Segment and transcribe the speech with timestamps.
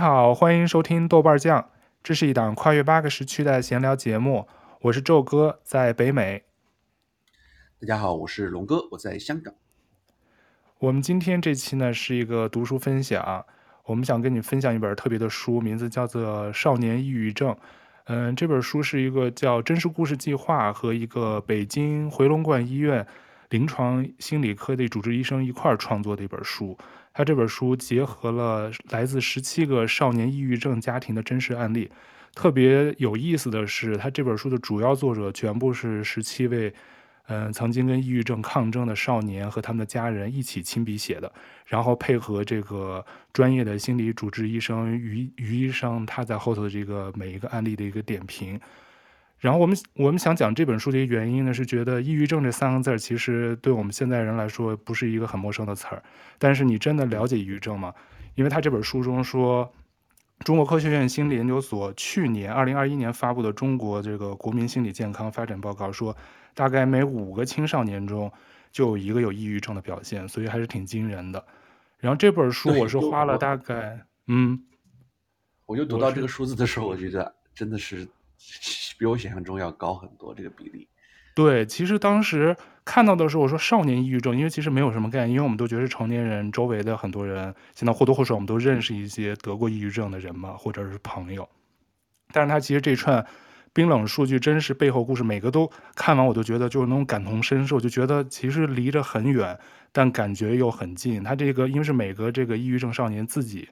[0.00, 1.68] 好，欢迎收听豆瓣酱，
[2.02, 4.48] 这是一档跨越八个时区的闲聊节目。
[4.80, 6.44] 我是宙哥，在北美。
[7.78, 9.52] 大家好，我是龙哥，我在香港。
[10.78, 13.44] 我们今天这期呢是一个读书分享，
[13.84, 17.52] 我们想跟你分享一本特别的书，名字叫做《少年抑郁症》。
[18.06, 23.06] 嗯，这本书是一个叫真实故事计划和一个北京回龙观医院
[23.50, 26.78] 临床心理科的主治医生一块儿创作的一本书。
[27.20, 31.90] 他这本书结合了来自十七个少年抑郁症家庭的真实案例，
[32.34, 36.72] 特别有意思的是，他这本书的主要作者全部是十七位，
[37.26, 41.30] 嗯、曾经跟抑郁症抗争的少年和他们的家人一起亲笔写的，
[41.66, 48.58] 然后配合这个专业的心理主治医生于于医生他在后头的这个每一个案例的一个点评。
[49.40, 56.02] 然后我们我们想讲这本书的一个原因呢，是觉得抑郁症这三个字儿其实对我们现在人来说不是一个很陌生的词儿。
[56.38, 57.94] 但是你真的了解抑郁症吗？
[58.34, 59.72] 因为他这本书中说，
[60.40, 66.14] 中国科学院心理研究所去年二零二一年发布的中国这个国民心理健康发展报告说，
[66.54, 68.30] 大概每五个青少年中
[68.70, 71.42] 就有一个有抑郁症的表现，所以还是挺惊人的。
[71.98, 74.62] 然后这本书我是花了大概嗯，
[75.64, 78.06] 我就读到这个数字的时候，我觉得真的是。
[79.00, 80.86] 比我想象中要高很多，这个比例。
[81.34, 91.48] 对，其实当时看到的时候，我说少年抑郁症，因为其实没有什么概念，因为我们都觉得是成年人，周围的很多人现在或多或少我们都认识一些得过抑郁症的人嘛，或者是朋友。
[92.30, 93.26] 但是他其实这串
[93.72, 99.58] 冰冷数据、真实背后故事，每个都看完，我都觉得就是那种感同身受，就觉得其实离着很远，
[99.92, 101.22] 但感觉又很近。
[101.24, 103.66] 他这个因为是每个这个抑郁症少年自己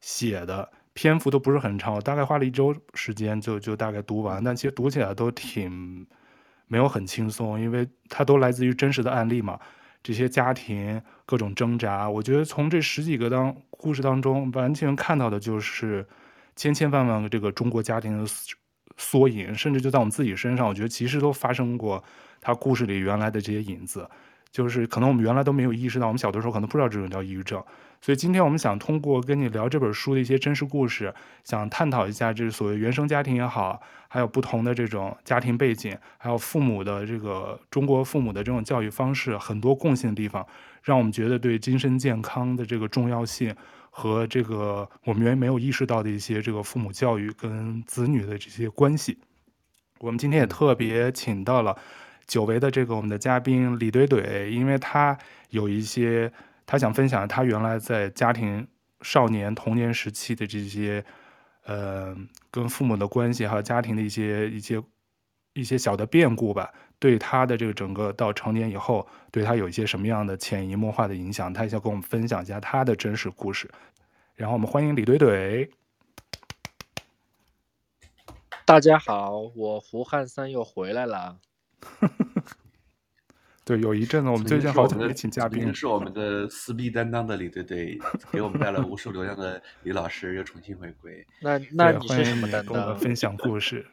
[0.00, 0.70] 写的。
[0.92, 6.06] 篇幅都不是很长，我大概花了一周时间就就大概读完，但其实读起来都挺
[6.66, 9.58] 没有很轻松，因为它都来自于真实的案例嘛，
[10.02, 16.06] 这些家庭各种挣扎，我觉得从这十几个当故事当中，完全看到的就是
[16.56, 18.30] 千千万万个这个中国家庭的
[18.96, 22.02] 缩影，甚至就在我们自己身上，我觉得其实都发生过
[22.40, 24.08] 他故事里原来的这些影子，
[24.50, 27.62] 就是可能我们原来都没有意识到，我们小的时候可能不知道这种叫抑郁症。
[28.02, 33.78] 所以今天我们想通过跟你聊这本书的一些真实故事，想探讨一下这所谓原生家庭也好，
[34.08, 40.46] 还有不同的这种家庭背景，还有父母的这个中国父母的这种教育方式，很多共性的地方，
[40.82, 43.54] 让我们觉得对精神健康的这个重要性
[43.90, 49.18] 和这个我们原来没有意识到的一些这个父母教育跟子女的这些关系。
[49.98, 51.76] 我们今天也特别请到了
[52.30, 55.18] 久违的这个我们的嘉宾李怼怼，因为他
[55.48, 56.32] 有一些。
[56.66, 58.64] 他想分享他原来在家庭、
[59.02, 61.04] 少年、童年时期的这些，
[61.64, 62.16] 呃，
[62.48, 64.80] 跟父母的关系，还有家庭的一些一些
[65.52, 71.52] 一些小的变故吧，对他的这个整个到成年以后，对他有一些什么样的潜移默化的影响？
[71.52, 73.68] 他想跟我们分享一下他的真实故事。
[74.36, 75.68] 然后我们欢迎李怼怼。
[78.64, 81.38] 大家好，我胡汉三又回来了。
[83.62, 87.96] 对，有一阵子我们最近好久没请嘉宾，是我们的撕逼担当的李队队，
[88.32, 91.24] 给我们带来无数流量的李老师又重新回归。
[91.40, 92.98] 那那你是什么担当？
[92.98, 93.86] 分享故事。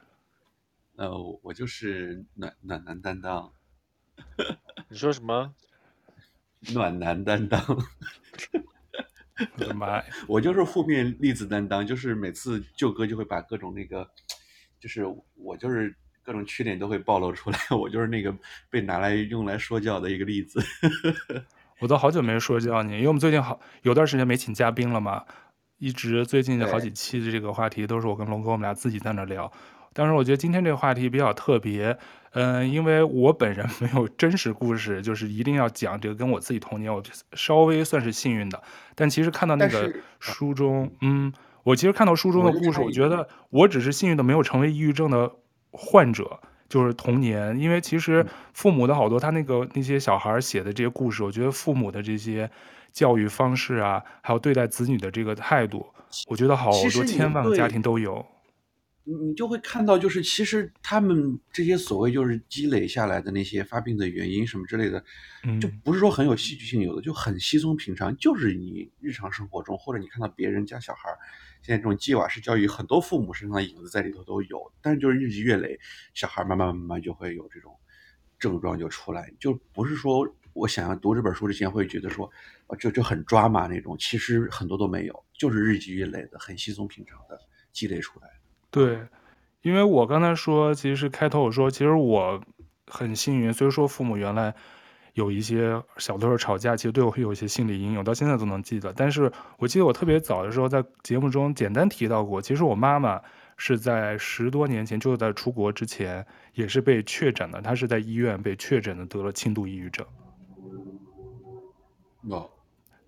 [0.97, 1.11] 呃，
[1.43, 3.53] 我就是暖暖男担当。
[4.89, 5.53] 你说什么？
[6.73, 7.61] 暖男担当。
[9.59, 10.05] 我的妈呀！
[10.27, 14.09] 我就是负面例子担当，就是每次舅哥就会把各种那个，
[14.79, 15.05] 就是
[15.35, 15.95] 我就是。
[16.27, 18.35] 各种缺点都会暴露出来，我就是那个
[18.69, 20.61] 被拿来用来说教的一个例子。
[21.79, 25.23] 我都好久没说教你，因为我们最近好有段时间没请嘉宾了嘛，
[25.77, 29.49] 一直最近的好几期的这个话题都是我跟龙哥我们俩自己在那聊。
[29.93, 31.97] 但是我觉得今天这个话题比较特别，
[32.31, 37.01] 嗯、呃，因为我本人没有真实故事，就是一定要讲这个跟我自己童年，我
[37.35, 38.61] 稍微算是幸运的。
[38.95, 41.31] 但其实看到那个书中，嗯，
[41.63, 45.31] 我其实看到书中的故事，我觉得我只是幸运的，没有成为抑郁症的。
[45.77, 52.49] 患者就是童年，因为其实父母的好多他那个那些小孩写的这些故事，我觉得父母的这些
[52.91, 55.85] 教育方式啊，还有对待子女的这个态度，
[56.27, 58.25] 我觉得好多千万个家庭都有。
[59.07, 65.01] 你你就会看到，就是其实他们这些所谓就是积累下来的那些发病的原因什么之类的，
[65.61, 71.09] 就不是说很有戏剧性，有的就很稀松平常，就是你日常生活中或者你看到别人家小孩。
[71.63, 75.79] 现在这种鸡娃式教育，很多父母身上的影子在里头都有，但是就是日积月累，
[76.13, 77.75] 小孩慢慢慢慢就会有这种
[78.37, 82.29] 症状就出来，就不是说我想要读这本书之前会觉得说，
[82.67, 87.39] 啊，就就很抓马那种，其实很多都没有，就是日积月累的，很稀松平常的
[87.71, 88.29] 积累出来。
[88.71, 88.99] 对，
[89.61, 92.41] 因为我刚才说，其实开头我说，其实我
[92.87, 94.53] 很幸运，虽说父母原来。
[95.13, 98.93] 有一些小的时候吵架，其实对我会有一些心理阴影，到现在都能记得。
[98.93, 103.19] 但是我记得我特别早的时候在节目中简单提到过，其实我妈妈
[103.57, 106.23] 是在十多年前，就在出国之前，
[106.53, 110.05] 也是被确诊的，她是在医院被确诊的得了轻度抑郁症。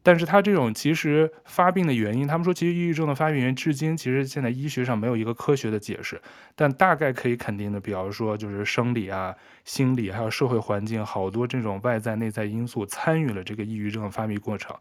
[0.09, 6.19] 但是他这种其实发病的原因，他们说其实抑郁症的发病原因至今其实现在医学上没有一个科学的解释，
[6.55, 9.35] 但大概可以肯定的，比方说就是生理啊、
[9.65, 14.75] 心理还有社会环境好多这种外在内在因素参与了这个抑郁症的发病过程。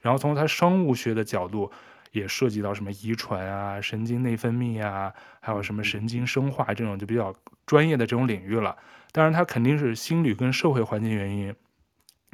[0.00, 1.70] 然后从他生物学的角度，
[2.10, 7.32] 也涉及到什么遗传啊、神经内分泌啊，还有什么神经生化这种就比较
[7.64, 8.76] 专业的这种领域了。
[9.12, 11.54] 当然，他肯定是心理跟社会环境原因。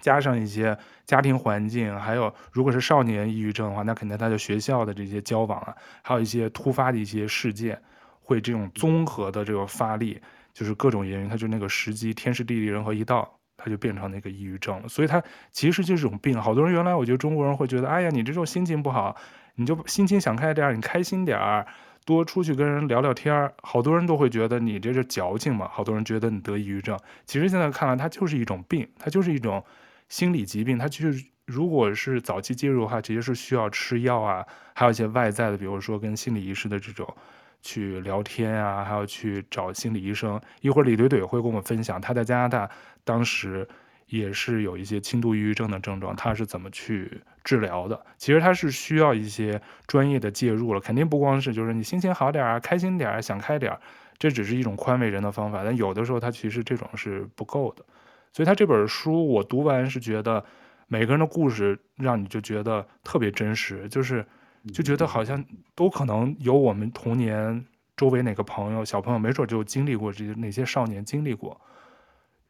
[0.00, 0.76] 加上一些
[1.06, 7.80] 家庭环境，还有如果是少年抑郁症的话，那肯定他的学校的这些交往啊，还有一些突发的一些事件，
[8.22, 10.20] 会这种综合的这个发力，
[10.52, 14.88] 就是各种原因，他就那个时机，天时地利人和一到，他就变成那个抑郁症了。
[14.88, 16.40] 所以他其实就是这种病。
[16.40, 19.16] 好多人原来我觉得中国人会觉得，哎呀，你这种心情不好，
[19.56, 21.66] 你就心情想开点儿，你开心点儿，
[22.04, 23.52] 多出去跟人聊聊天儿。
[23.62, 25.68] 好多人都会觉得你这是矫情嘛。
[25.72, 29.64] 好多人觉得你得抑郁症，其实现在看来，它就是一种病，它就是一种。
[30.10, 37.16] 心理疾病，它其实如果是早期介入的话，其实是需要吃药啊，还有一些外在的，比如说跟心理医师的这种
[37.62, 40.38] 去聊天啊，还要去找心理医生。
[40.60, 42.68] 一会儿李怼怼会跟我们分享，他在加拿大
[43.04, 43.66] 当时
[44.06, 48.04] 也是有一些轻度抑郁症的症状，他是怎么去治疗的。
[48.18, 53.78] 其实他是需要一些专业的介入了，肯定不光是就是你心情好点啊，开心点啊，想开点，
[54.18, 57.84] 这只是一种宽慰人的方法，但有的时候他其实这种是不够的。
[58.32, 60.44] 所以他这本书我读完是觉得
[60.86, 64.24] 每个人的故事让你就觉得特别真实，就是
[64.72, 65.44] 就觉得好像
[65.74, 67.66] 都可能有我们童年
[67.96, 71.60] 周围哪个朋友小朋友没准就经历过这些哪些少年经历过，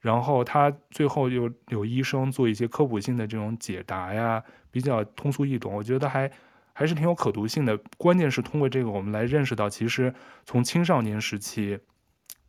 [0.00, 6.30] 然后他最后又有医生做一些科普性的这种解答呀，比较通俗易懂，我觉得还
[6.74, 7.78] 还是挺有可读性的。
[7.96, 11.78] 关键是通过这个我们来认识到，其实从青少年时期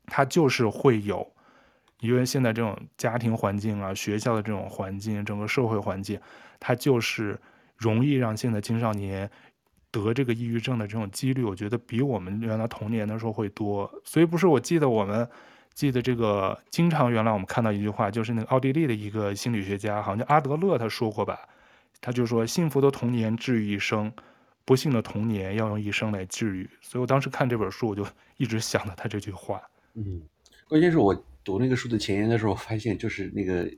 [0.05, 1.31] 他就是会有。
[2.01, 6.19] 因为现在这种家庭环境啊，学校的这种环境，整个社会环境，
[6.59, 7.39] 它就是
[7.77, 9.29] 容易让现在青少年
[9.91, 13.89] 得这个抑郁症的这种几率，我觉得比我们原来童年的时候会多。
[14.03, 15.29] 所以不是，我记得我们
[15.75, 21.37] 记得这个经常原来我们看到一句话，就是那个奥地利的一个心理学家，好像叫阿德勒，他说过吧，
[22.01, 24.11] 他就说幸福的童年治愈一生，
[24.65, 26.67] 不幸的童年要用一生来治愈。
[26.81, 28.03] 所以我当时看这本书，我就
[28.37, 29.61] 一直想到他这句话。
[29.93, 30.21] 嗯，
[30.67, 31.15] 关键是我。
[31.43, 33.69] 读那个书的前言的时候，发现就是那个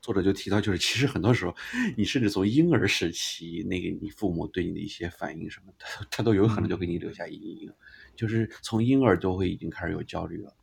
[0.00, 1.54] 作者就提到，就是其实很多时候，
[1.96, 7.70] 你甚至从婴儿时期，那个你父母对你的一些反应什么他，他都有可能就给你留下阴影，
[8.16, 10.54] 就是从婴儿就会已经开始有焦虑了。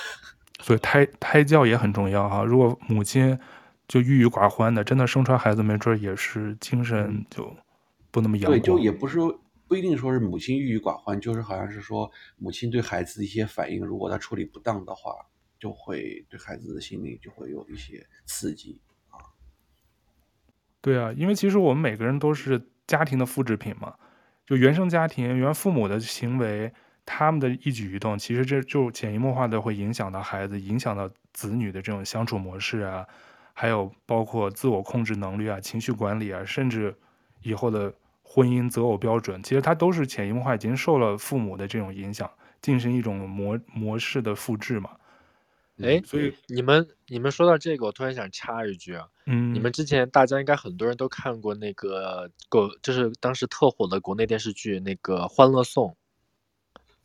[0.60, 2.44] 所以胎胎教也很重要哈。
[2.44, 3.38] 如果母亲
[3.88, 7.56] 就郁郁寡欢的，真的生出来孩子没准也是精神就
[8.10, 8.58] 不那么阳光。
[8.58, 15.14] 对，就也不是说不一定说是母亲郁郁寡欢，就是好像是说母亲对孩子的一些反应，如果他处理不当的话。
[15.64, 18.78] 就会对孩子的心理就会有一些刺激
[19.08, 19.16] 啊。
[20.82, 23.94] 对啊，因为其实我们每个人都是家庭的复制品嘛，
[24.44, 26.70] 就原生家庭、原父母的行为，
[27.06, 33.06] 他们的一举一动，其实这就潜移默化的会影响到孩子，影响到子女的这种相处模式啊，
[33.54, 36.94] 还有包括自我控制能力啊、情绪管理啊，甚至
[37.40, 37.90] 以后的
[38.22, 42.30] 婚姻择偶标准，其实它都是潜移默化已经受了父母的这种影响，
[42.60, 44.90] 进行一种模模式的复制嘛。
[45.82, 55.96] 哎，所以你们你们说到这个，我突然想插一句啊，嗯，你们之前大家应该很多人都看过那个国，就是当时特火的国内电视剧那个《欢乐颂》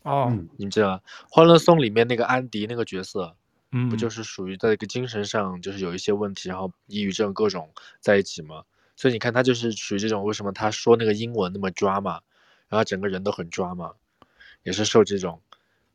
[0.10, 0.98] 哦，你们知道
[1.32, 3.36] 《欢乐颂》里面那个安迪那个角色，
[3.72, 8.64] 嗯，不就是属于在一个精神上就是有一些问题，然后抑郁症各种在一起吗？
[8.96, 12.20] 所以你看他就是属于这种，为什么他说那个英文那么抓嘛，
[12.68, 13.94] 然后整个人都很抓嘛，
[14.62, 15.42] 也是受这种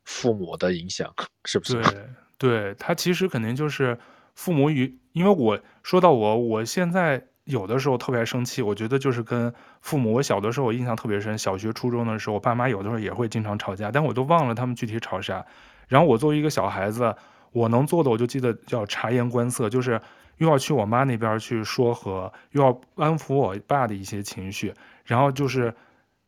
[0.03, 1.13] 父母的影响，
[1.45, 1.81] 是不是？
[1.81, 2.05] 对。
[2.37, 3.97] 对，他其实肯定就是
[4.33, 10.13] 父母与，因为我说到我，我现在有的时候特别生气，我觉得就是跟父母。
[10.13, 15.45] 我小的时候我印象特别深，小学初中的时候，我爸妈有的时候也会经常吵架，但我都忘了他们具体吵啥。
[15.87, 17.15] 然后我作为一个小孩子，
[17.51, 20.01] 我能做的我就记得要察言观色，就是
[20.37, 24.73] 又要去我妈那边去说和，又要安抚我爸的一些情绪，
[25.05, 25.73] 然后就是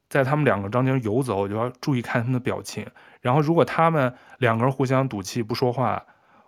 [0.08, 2.86] 在他们两个中间游走，我就要注意看他们的表情。
[3.22, 6.06] 然后，如果他们两个人互相赌气不说话，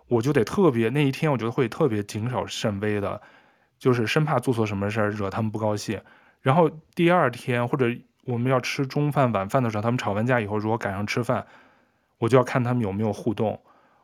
[0.08, 3.20] 我就得特别那一天，我觉得会特别谨小慎微的，
[3.78, 6.00] 就是生怕做错什么事儿惹他们不高兴。
[6.40, 7.86] 然后第二天或者
[8.24, 11.46] 我们要吃中饭晚饭的时候，他们吵完架以后，如果赶上吃饭，
[12.18, 13.60] 我就要看他们有没有互动。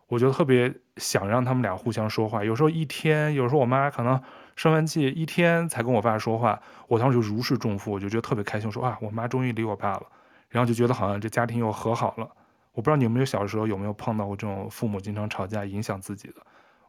[0.08, 2.44] 我就特别想让他们俩互相说话。
[2.44, 4.22] 有时候一天，有时候我妈可能
[4.54, 10.02] 生完气一天才跟我爸说话，我当时就如释重负，我就觉得特别开心，说啊，我妈终于理我爸了，
[10.48, 12.28] 然后就觉得好像这家庭又和好了。
[12.76, 16.34] 我不知道你有没有小时候有没有碰到过这种父母经常吵架影响自己的，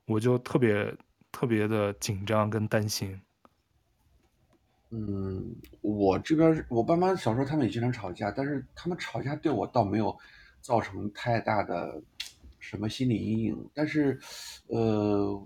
[0.06, 0.94] 我就特别
[1.32, 3.18] 特别的紧张跟担心。
[4.90, 10.14] 嗯，我这边我爸妈小时候他们也经常吵架，但是他们吵架对我倒没有
[10.60, 12.02] 造成太大的
[12.60, 13.70] 什么心理阴影。
[13.74, 14.20] 但是，
[14.68, 15.42] 呃，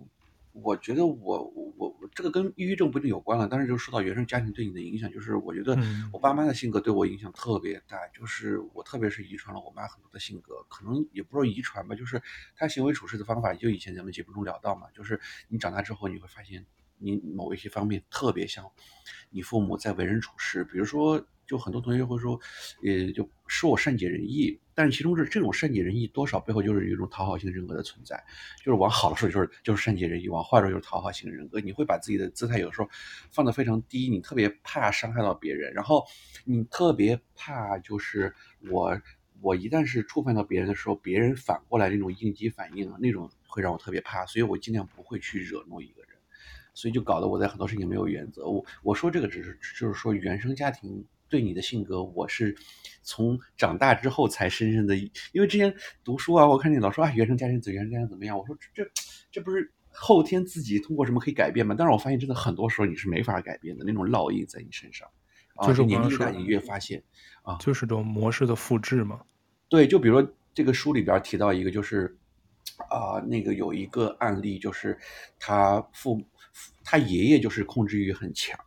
[0.53, 5.77] 我觉得我我我这个跟抑郁症不一定有关了，但是就受到原生家庭对你的影响，就是我觉得
[6.12, 12.22] 我爸妈的性格对我影响特别大，就是我特别是遗传了我妈很多的性格，可能也不是遗传吧，就是
[12.55, 16.65] 她行为处事的方法，就以前咱们节目中聊到嘛，就是你长大之后你会发现。
[17.03, 18.63] 你某一些方面特别像
[19.31, 22.39] 你父母在为人处事，比如说，就很多同学会说，
[22.84, 28.23] 呃，就说我善解人意，但是其中是这种善解人意多少背后就是一种讨好型人格的存在，
[28.63, 31.59] 就是往好的说就是就是善解人意，往坏的说就是讨好型人格。
[31.59, 32.89] 你会把自己的姿态有时候
[33.31, 36.05] 放得非常低，你特别怕伤害到别人，然后
[36.45, 38.33] 你特别怕就是
[38.69, 38.99] 我
[39.41, 46.11] 我一旦是触犯到别人的时候，别人反过来那种应激反应啊，那种会让我特别怕，所以我尽量不会去惹怒一个人。
[46.73, 48.47] 所以就搞得我在很多事情没有原则。
[48.47, 52.55] 我我说这个只是就是说原生家庭对你的性格，我是
[53.01, 54.95] 从长大之后才深深的，
[55.31, 55.73] 因为之前
[56.03, 58.83] 读书啊，我看你老说啊原生家庭怎原生家庭怎么样，我说这
[59.31, 61.73] 这不是后天自己通过什么可以改变吗？
[61.75, 65.09] 但是我发现真的很多时候你是没法改变的，那种烙印在你身上，
[65.55, 67.01] 啊就是啊，年纪越大你越发现
[67.43, 69.21] 啊，就是这种模式的复制嘛。
[69.69, 72.17] 对，就比如说这个书里边提到一个就是
[72.89, 75.00] 啊那个有一个案例就是
[75.39, 76.21] 他父。
[76.83, 78.59] 他爷爷就是控制欲很强，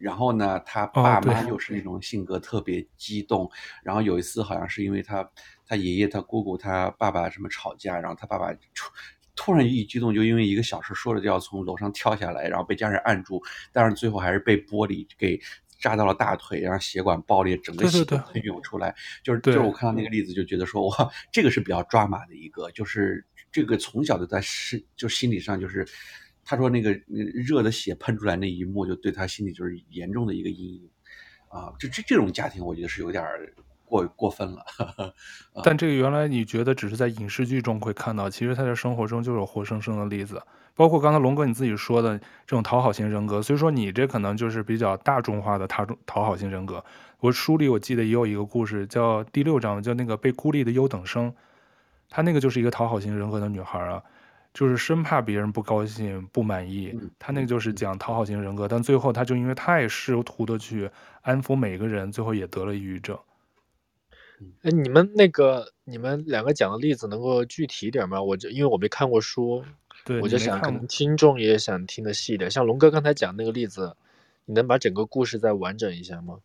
[0.00, 3.44] 然后呢，他爸妈又是那种性格特别激动。
[3.44, 3.50] 哦、
[3.82, 5.30] 然后有一次好像是因为他
[5.66, 8.90] 他爷爷、他姑姑、他爸爸什么吵架，然后他爸爸突
[9.36, 13.42] 突然一激动，就因为一个小事说了就要从楼上跳下来，然后被家人按住，
[13.72, 15.38] 但是最后还是被玻璃给
[15.78, 18.94] 扎到了大腿，然后血管爆裂，整个血都涌出来。
[19.22, 25.86] 对对对，就是就是我看到那个例子就觉得说哇，这个是比较抓马的一个，就是这个从小就在心就心理上就是。
[26.44, 30.88] 他说：“那个热的血喷出来那一幕，就对他心里就是严重的一个阴影，
[31.48, 33.24] 啊，这这这种家庭，我觉得是有点
[33.84, 34.64] 过过分了。
[34.66, 35.04] 呵呵
[35.52, 40.42] 啊、但这个原来你觉得只是在影视剧中会看到，其实他在生活中就是有活生生的例子。
[40.74, 46.82] 包括刚才龙哥你自己说的这种讨好型人格，所以说你这可能就是比较大众化的讨讨好型人格。
[47.18, 51.34] 我书里我记得也有一个故事，叫第六章，叫那个被孤立的优等生，
[52.08, 54.02] 他那个就是一个讨好型人格的女孩啊。”
[54.52, 60.90] 就是生怕别人不高兴、不满意，他那个就是讲讨好型人格，但最后他就因为太试图的去
[61.22, 63.16] 安抚每个人，最后也得了抑郁症。
[64.62, 68.20] 哎，你们那个你们两个讲的例子能够具体一点吗？
[68.20, 69.64] 我就因为我没看过书，
[70.04, 72.50] 对，我就想可能听众也想听的细一点。
[72.50, 73.94] 像龙哥刚才讲那个例子，
[74.46, 76.38] 你能把整个故事再完整一下吗？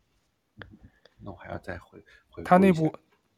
[1.24, 2.94] 那我还要再回回他那部。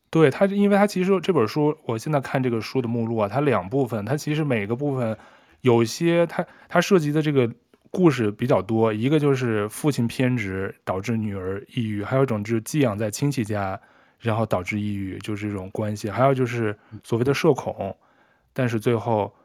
[0.10, 5.18] 对他，因为他其实这本书，我现在看这个书的目录啊，它两部分，它其实每个部分
[5.62, 7.52] 有些它它涉及的这个
[7.92, 8.94] 故事比较多。
[8.94, 13.80] 一个就是父亲偏执导致女儿抑郁，还有一种就是寄养在亲戚家，
[14.20, 16.10] 然后导致抑郁，就是这种关系。
[16.10, 17.96] 还有就是所谓的社恐，
[18.54, 19.36] 但是最后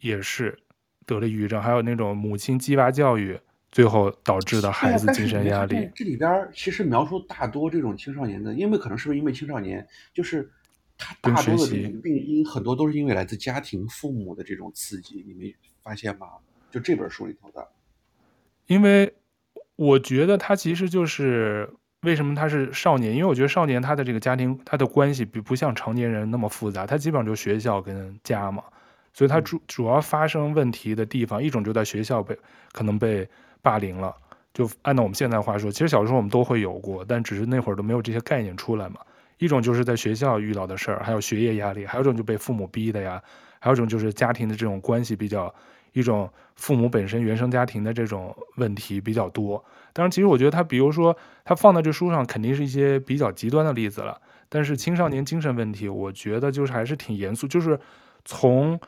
[0.00, 0.58] 也是
[1.06, 1.62] 得了抑郁症。
[1.62, 3.38] 还有那种母亲鸡娃教育。
[3.70, 5.90] 最后导致的孩子精神压力。
[5.94, 10.50] 这里边其实描述大多这种青少年的，因为可能是不是因为青少年，就是
[10.96, 11.66] 他大多的
[12.02, 16.26] 病因很多都是因为来自家庭父母的这种刺激，你没发现吗？
[16.70, 17.68] 就这本书里头的。
[18.66, 19.14] 因为
[19.76, 21.70] 我觉得他其实就是
[22.00, 28.64] 为什么他是少年，因为我觉得少年他的这个家庭他的关系比不像成年人那么复杂，他基本上就学校跟家嘛，
[29.12, 32.38] 所以他主主要发生问题的地方，一种就在学校被
[32.72, 33.28] 可能被。
[33.68, 34.16] 霸凌了，
[34.54, 39.00] 就按照我们现在话说，其实小时候我们都会有过，但只是那会儿都没有这些概念出来嘛。
[39.36, 43.20] 一种就是在学校遇到的事儿，还有学业压力；还有一种就被父母逼的呀；
[43.60, 45.54] 还有一种就是家庭的这种关系比较，
[45.92, 49.62] 一种父母本身原生家庭的这种问题比较多。
[49.92, 54.18] 当然，其实我觉得他，比如说他放在这书上，肯定是一些比较极端的例子了。
[54.48, 57.78] 但是青少年精神问题，我觉得就是还是挺严肃，就是
[58.24, 58.80] 从。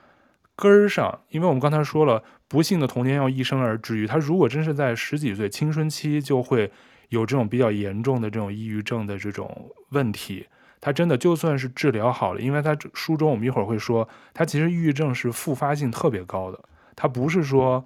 [0.56, 4.08] 根儿上，因为我们刚才说了，不幸的童年要一生而治愈。
[4.08, 6.68] 他如果真是在十几岁青春期就会
[7.10, 10.48] 有这种比较严重的这种抑郁症的这种问题，
[10.80, 16.58] 他真的就算是治疗好了，因为他书中我们一会儿会说，他其实抑郁症是复发性特别高的，
[16.96, 17.84] 他不是说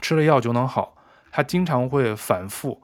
[0.00, 0.96] 吃了药就能好，
[1.30, 2.82] 他经常会反复。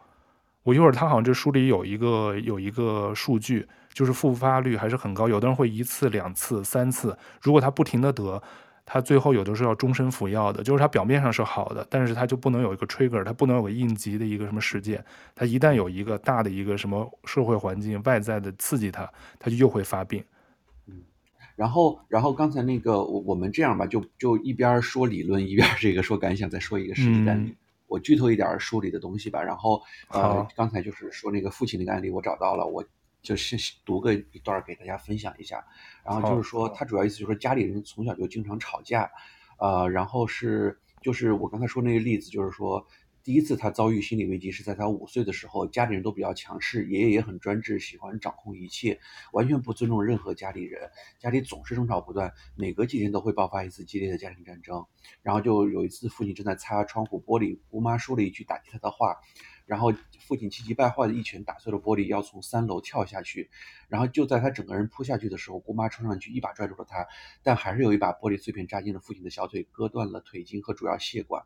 [0.65, 5.27] 我一会儿他好像这书里有一个有一个数据，就是复发率还是很高。
[5.31, 8.43] 有的人会一次、两次、三次，如果他不停的得，
[8.93, 10.65] 他最后有的时候要终身服药的。
[10.65, 15.05] 就是他表面上是好的，但是他就不能有一个 trigger，他不能有个应急的一个什么事件。
[15.35, 20.25] 他一旦有一个大的一个什么社会环境外在的刺激他，他就又会发病。
[20.89, 21.01] 嗯，
[21.55, 27.51] 然后，然后刚才那个我我们这样吧，就就一边说理论，一边这个说感想，再说一个实际案例。
[27.51, 27.57] 嗯
[27.91, 32.85] 我剧透一点书里的东西吧，然后呃，刚才就是说那个父亲那个案例，我找到了，我
[33.23, 35.65] 就是读个一段给大家分享一下。
[36.05, 39.11] 然后就是说，他主要意思就是说家里人从小就经常吵架，
[39.59, 42.87] 呃，然后是就是我刚才说那个例子，就是说。
[43.23, 48.99] 第一次他遭遇心理危机是在他五岁的时候，家里人都比较强势，爷爷也很专制，喜欢掌控一切，
[49.33, 54.87] 完全不尊重任何家里人，家里总是争吵不断，每隔几天都会爆发一次激烈的家庭战争。
[55.21, 59.15] 然后就有一次，父亲正在擦窗户玻璃，姑妈说了一句打击他的话。
[59.71, 63.49] 然后父亲气急败坏的一拳打碎了玻璃，要从三楼跳下去。
[63.89, 67.07] 然后就在他整个人扑下去的时候，姑妈冲上去一把拽住了他，
[67.45, 71.45] 但还是有一把玻璃碎片扎进了父亲的小腿，割断了腿筋和主要血管。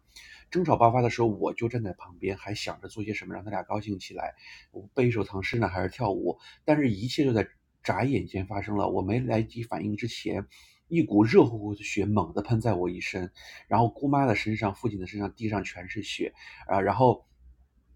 [0.51, 4.35] 争吵爆发的时候，我就站在旁边，还想着做些什么让他俩高兴起来，
[4.71, 6.39] 我背一首藏诗呢，还是跳舞？
[6.65, 7.47] 但是，一切就在
[7.83, 8.89] 眨眼间发生了。
[8.89, 10.47] 我没来及反应之前，
[10.89, 13.31] 一股热乎乎的血猛地喷在我一身，
[13.69, 16.33] 然后姑妈的身上、父亲的身上、地上全是血
[16.67, 17.27] 啊，然后。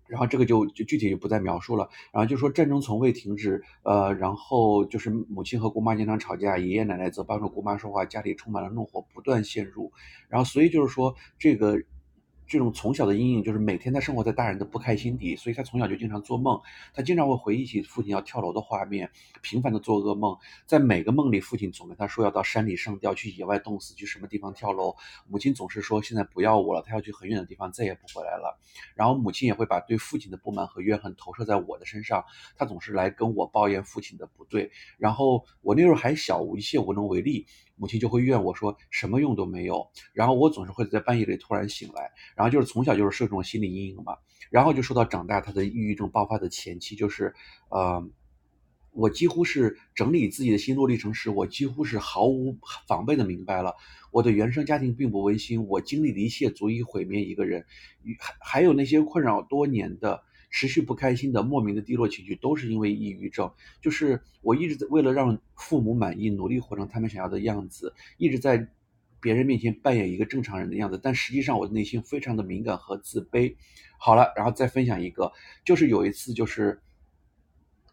[0.09, 1.89] 然后这个就就具体就不再描述了。
[2.13, 9.93] 然后就说战争从未停止，呃，然后就是母亲和姑妈经常吵架，爷爷奶奶则帮助姑妈说话，家里充满了怒火，不断陷入。
[10.29, 11.79] 然后所以就是说这个。
[12.49, 16.59] 这种从小的阴影就是每天他生活在大人的不开心底，所以他从小就经常做梦，
[16.95, 19.11] 他经常会回忆起父亲要跳楼的画面，
[19.43, 24.97] 频繁的做噩梦，在每个梦里，父亲总跟他说要到山里上吊，去野外冻死，去什么地方跳楼，
[25.29, 28.59] 母亲总是说现在不要我了，他要去很远的地方，再也不回来了。
[28.95, 32.25] 然后母亲也会把对父亲的不满和怨恨投射在我的身上，
[32.57, 37.47] 他总是来跟我抱怨父亲的不对，然后我那时候还小，我一切无能为力。
[37.79, 44.17] 母亲就会怨我说什么用都没有，然后我总是会在半夜里突然醒来，然后就是从小就是受这种心理阴影嘛，
[44.51, 47.35] 然后就说到长大他的抑郁症爆发的前期，就是
[47.71, 48.07] 呃，
[48.93, 53.75] 我几乎是整理自己的心路历程时，我几乎是毫无防备的明白了，
[54.11, 57.65] 我的原生家庭并不温馨，我经历的一切足以毁灭一个人，
[58.19, 60.25] 还还有那些困扰多年的。
[60.51, 63.53] 持续不开心的莫名的低落情绪，都是因为抑郁症。
[63.81, 68.69] 就是我一直在为了让父母满意，努力活成他们想要的样子，一直在
[69.21, 73.55] 别人面前扮演一个正常人的样子，但实际上我内心非常的敏感和自卑。
[73.99, 75.33] 好了，然后再分享一个，
[75.65, 76.81] 就是有一次，就是，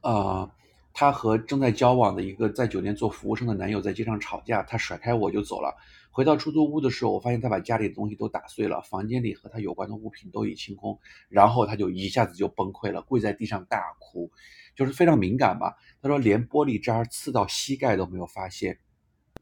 [0.02, 0.52] 呃。
[0.98, 5.76] 她和正在交往的一个在酒店做服务生的男友在街上吵架，她甩开我就走了。
[6.16, 10.98] 回到出租屋的时候，我发现他把家里的东西都打碎了，房间里和他有关的物品都已清空，
[11.28, 14.32] 然后他就一下子就崩溃了，跪在地上大哭，
[14.78, 15.76] 就是非常敏感吧。
[16.02, 18.80] 他说连玻璃渣刺到膝盖都没有发现，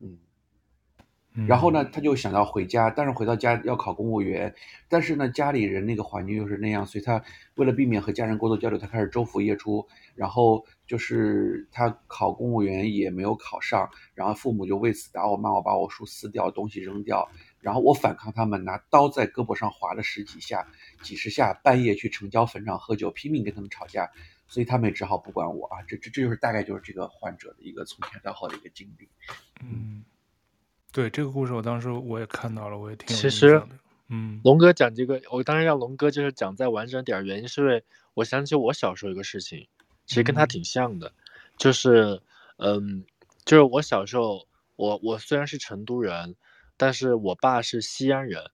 [0.01, 0.17] 嗯。
[1.47, 4.53] 然后呢，他就想要回家，但是回到家要考公务员，
[4.87, 7.23] 但是呢，家里人那个环境又是那样，所以他
[7.55, 17.27] 为了避免和家人过多交流，他开始昼伏夜出，然后就是他考公务员也没有考上，然后父母就为此打我骂我，把我书撕掉，东西扔掉，
[17.59, 20.67] 然后我反抗他们，拿刀在胳膊上划了十几下，
[21.01, 24.11] 几十下，半夜去城郊坟场喝酒，拼命跟他们吵架，
[24.47, 29.09] 所以他们也只好不管我啊，这这这就是大概就是这个患者的一个从前到后的一个经历，
[29.63, 30.05] 嗯。
[30.93, 33.59] 对这个故事，我当时我也看到了，我也挺其实，
[34.09, 39.67] 嗯，龙哥讲这个，我当时让龙哥就是讲再完整点，原因是因为我想起我小时候一个事情，
[40.05, 41.13] 其实跟他挺像的，嗯、
[41.57, 42.21] 就是，
[42.57, 43.05] 嗯，
[43.43, 46.35] 就是我小时候，我我虽然是成都人，
[46.77, 48.51] 但是我爸是西安人，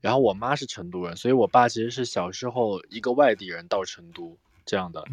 [0.00, 4.38] 然后我妈是成都人，所以我爸其实是小时候一个外地人到成都。
[4.70, 5.04] 这样的，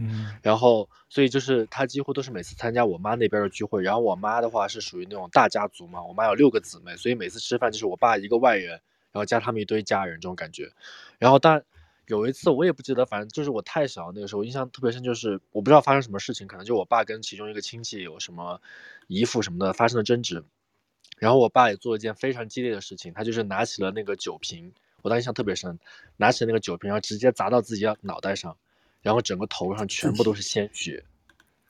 [0.44, 8.70] 然后所以就是他几乎都是每次参加我妈那边的聚会，然后我妈的话是属于那种大家族嘛，我妈有六个姊妹，所以每次吃饭就是我爸一个外人，
[9.12, 10.72] 然后加他们一堆家人这种感觉。
[11.18, 11.64] 然后但
[12.06, 18.62] 有一次我也不记得，反正就是我太小那个时候，印象特别深，就是我不知道发生什么事情，可能就我爸跟其中一个亲戚有什么
[19.08, 20.44] 姨父什么的发生了争执，
[21.18, 25.80] 然后我爸也做了一件非常激烈的事情，他就是拿起了那个酒瓶，我当时印象特别深，
[26.18, 28.56] 拿起那个酒瓶，然后直接砸到自己的脑袋上。
[29.08, 31.02] 然后整个头上全部都是鲜血，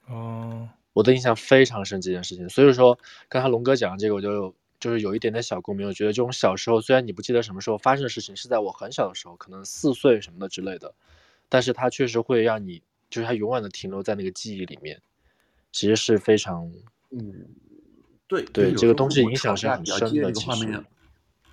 [0.07, 2.49] 哦，我的印象非常深这件事情。
[2.49, 2.97] 所以说，
[3.29, 5.87] 刚才龙哥讲的这个，我就就是有一点点小共鸣。
[5.87, 10.95] 我觉得这种小时候，虽然你不记得什么时候发生的事情，是在我很小的时候，可能四岁什么的之类的，
[11.47, 14.99] 但是它确实会让你，就是它永远的停留在那个记忆里面，
[15.71, 16.71] 其实是非常，
[17.11, 17.45] 嗯，
[18.27, 20.31] 对对，这个东西影响是很深的。
[20.31, 20.83] 其实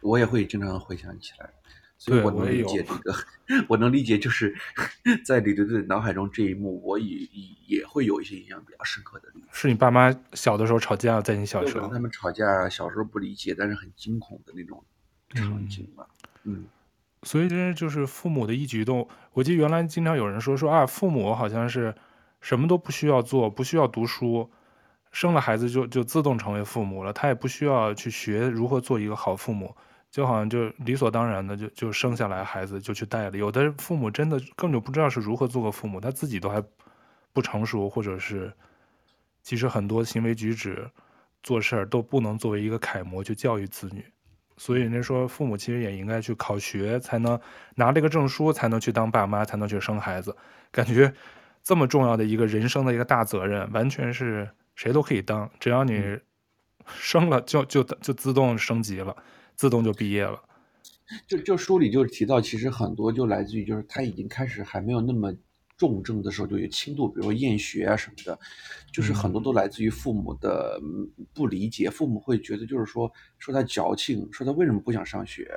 [0.01, 1.51] 我也会经常回想起来。
[2.05, 4.55] 所以 我能理解这个，我，我能理解，就是
[5.25, 9.29] 在李队队脑海中这一幕，我也也也会有一些印象比较深刻的。
[9.51, 14.85] 是你爸妈小的时候吵架，在你小时候，他们吵架，小时候不理解，但是很惊恐的那种
[15.35, 16.07] 场景吧。
[16.43, 16.65] 嗯，嗯，
[17.23, 19.09] 所以这就是父母的一举一动。
[19.33, 21.95] 我记得原来经常有人说说啊，父母好像是
[22.43, 24.51] 什么都不需要做，不需要读书。
[25.11, 29.73] 生了孩子就就自动成为父母了，他也不需要去学如何做一个好父母，
[30.15, 33.37] 就好像就理所当然的就就生下来孩子就去带了。
[33.37, 36.63] 有的父母真的根本就不知道是如何做个父母，他自己都还
[37.33, 38.53] 不成熟，或者是
[39.43, 40.89] 其实很多行为举止、
[41.43, 44.05] 做事儿都不能作为一个楷模去教育子女。
[44.57, 47.41] 所以人家说父母其实也应该去考学，才能
[47.75, 50.37] 拿这个证书，才能去当爸妈，才能去生孩子。
[50.71, 51.13] 感觉
[51.65, 54.49] 这么重要的一个人生的一个大责任，完全是。
[54.77, 56.19] 谁都可以当，只要你
[56.85, 59.17] 生了就就就自动升级了，
[59.57, 60.43] 自动就毕业了。
[61.27, 65.35] 就就书里就提到，其实很多就来自于就是他已经开始还没有那么。
[65.77, 68.39] 重症的时候就有轻度，比如说厌学啊什么的，
[68.93, 70.81] 就是很多都来自于父母的
[71.35, 71.91] 不理解。
[71.91, 75.51] 父母会觉得就是说说他矫情，说他为什么不想上学，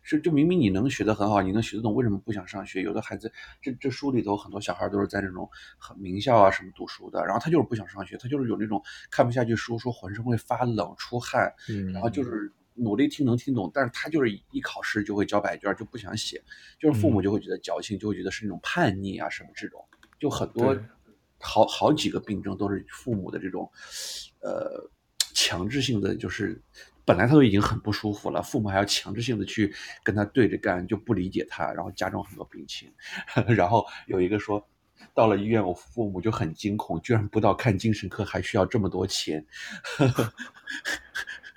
[0.00, 2.82] 是就明明你能学得很好，你能学得懂，为什么不想上学？
[2.82, 11.52] 有的孩子，这这书里头很多小孩都是在那种很名校啊什么读书的，然后他就是不想上学，他就是有那种看不下去书，说浑身会发冷出汗，
[11.92, 12.52] 然后就是。
[12.74, 16.42] 努力听能听懂，但是他就是一考试就会交白卷，就不想写，
[16.78, 19.84] 就是父母就会觉得矫情，就会觉得是那种叛逆啊什么这种，
[20.18, 20.76] 就很多
[21.38, 23.70] 好好几个病症都是父母的这种，
[24.40, 24.90] 呃，
[25.34, 26.60] 强制性的，就是
[27.04, 32.92] 本来他都已经很不舒服了，父母还要强制性的去跟他对着干，就不理解他，然后加重很多病情。
[33.54, 34.66] 然后有一个说，
[35.14, 39.46] 到了医院，我父母就很惊恐，居然不到看精神科还需要这么多钱。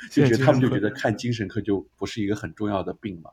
[0.09, 3.31] 就觉得他们就觉得看精神科就不是一个很重要的病嘛。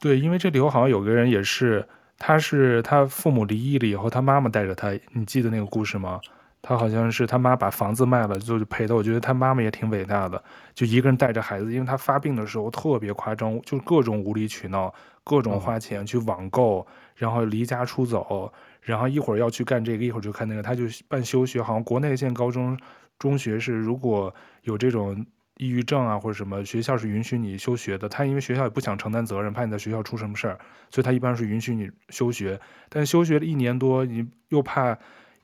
[0.00, 1.86] 对，因为这里头好像有个人也是，
[2.18, 6.20] 他是他父母离异了以后，他妈妈带着他，你记得那个故事吗？
[6.60, 8.94] 他好像是他妈把房子卖了，就是陪他。
[8.94, 10.42] 我觉得他妈妈也挺伟大的，
[10.74, 22.78] 就一个人带着孩子，因为他发病的时候特别夸张，就各种无理取闹，各种花钱去网购，然后离家出走，然后一会儿要去干这个，一会儿就干那个，他就办休学，好像国内现在高中。
[23.24, 24.34] 中学是如果
[24.64, 25.24] 有这种
[25.56, 28.06] 抑郁症啊或者什么，学校是允许你休学的。
[28.06, 30.58] 他因为学校也不想承担责任，怕你在学校出什么事儿，
[30.90, 32.60] 所以他一般是允许你休学。
[32.90, 34.94] 但休学了一年多，你又怕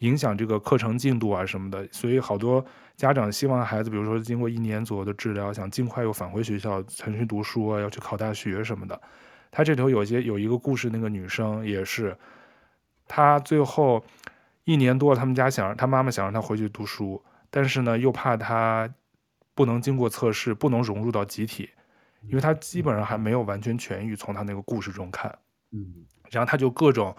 [0.00, 2.62] 影响这个课程进度啊什么的，所以好多
[2.96, 9.00] 家长希望孩子，比如说经过一年左右的治疗，想尽快又返回学校重新读书啊，要去考大学什么的。
[9.50, 12.14] 他这里头有些有一个故事，那个女生也是，
[13.08, 14.04] 她最后
[14.64, 17.22] 一年多，他们家想让她妈妈想让她回去读书。
[17.50, 18.88] 但是呢，又怕他
[19.54, 21.68] 不能经过测试，不能融入到集体，
[22.28, 24.14] 因为他基本上还没有完全痊愈。
[24.14, 25.36] 从他那个故事中看，
[25.72, 27.14] 嗯，然后他就各种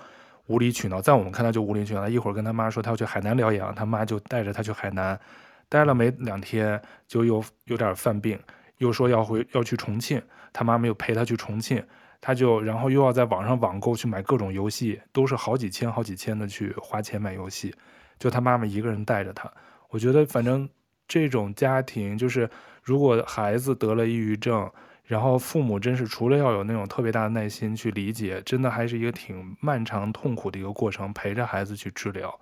[0.48, 2.08] 无理取闹，在我们看他就无理取闹。
[2.08, 5.20] 一会儿跟他妈说他要去海南疗养，他妈就带着他去海南，
[5.68, 8.40] 待了没两天就又有点犯病，
[8.78, 10.22] 又说要回要去重庆，
[10.54, 11.84] 他妈没有陪他去重庆，
[12.22, 17.76] 他就然后又要在网上网购去买各种游戏，都是好几千好几千的去花钱买游戏，
[18.18, 19.52] 就他妈妈一个人带着他。
[19.92, 20.68] 我觉得，反正
[21.06, 22.50] 这种家庭，就是
[22.82, 24.72] 如果孩子得了抑郁症，
[25.04, 32.34] 然后父母真是除了要有那种特别大的耐心去理解，真的还是一个挺漫长痛苦的一个过程，陪着孩子去治疗。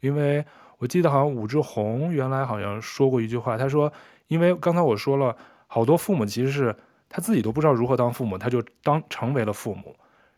[0.00, 0.44] 因为
[0.76, 3.90] 我记得好像武志红原来好像说过一句话，他说，
[4.28, 5.34] 因为刚才我说了，
[5.66, 6.76] 好多父母其实是
[7.08, 9.96] 他自己都不知道如何当父母，他就当成为了父母，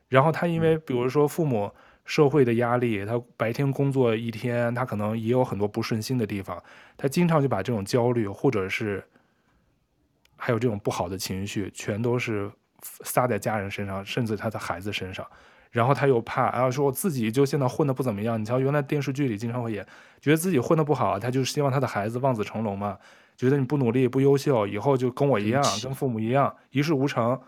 [0.08, 1.72] 然后他因为比如说父母。
[2.04, 6.62] 社会的压力，他白天工作一天，他可能也有很多不顺心的地方，
[6.96, 9.04] 他经常就把这种焦虑，或者是
[10.36, 12.50] 还有这种不好的情绪，全都是
[13.04, 15.26] 撒在家人身上，甚至他的孩子身上。
[15.70, 18.38] 然后他又怕，然后说我自己就现在混的不怎么样。
[18.38, 19.82] 你瞧，原来电视剧里经常会演，
[20.20, 22.98] 觉得自己混的不好，他就希望他的孩子望子成龙嘛，
[23.38, 27.40] 觉得你不努力不优秀，以后就跟我一样，跟父母一样一事无成，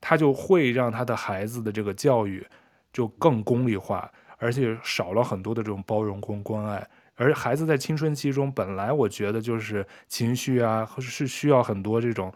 [0.00, 2.46] 他就会让他的孩子的这个教育。
[2.92, 6.88] 就更功利化，而且少了很多的这种包容跟关爱。
[7.16, 12.32] 而孩子在青春期中，本来我觉得就是情绪啊，是需要很多这种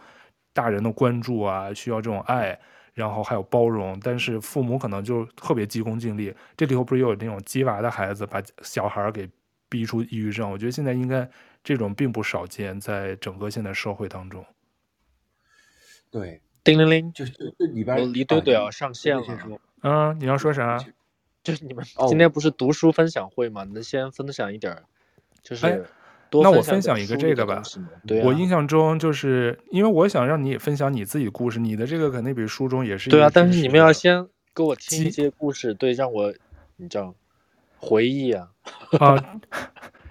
[0.53, 2.59] 大人的关注啊，需要这种爱，
[2.93, 3.99] 然后还有包容。
[4.03, 6.35] 但是父母可能就特别急功近利。
[6.55, 9.27] 这里头不是也有那种鸡娃的孩子，把小孩给
[9.71, 10.51] 逼出抑郁症？
[10.51, 11.27] 我觉得现在应该
[11.63, 14.45] 这种并不少见，在整个现在社会当中。
[16.11, 19.25] 对，叮铃铃，就就这里边，离队队要上线了。
[19.85, 20.83] 嗯，你要说啥？
[21.43, 23.65] 就是你们今天不是读书分享会吗？
[23.65, 24.75] 能先分享一点，
[25.43, 25.85] 就是
[26.33, 27.63] 那我分享一个这个吧。
[28.07, 33.11] 对啊，我印象中就是因为我想让你也分享你自己的故事，你的这个肯定比书中也是。
[33.11, 36.33] 对啊，但是你们要先给我听一些故事，对，让我
[36.77, 37.15] 你知道
[37.77, 38.49] 回忆啊。
[38.99, 39.39] 啊，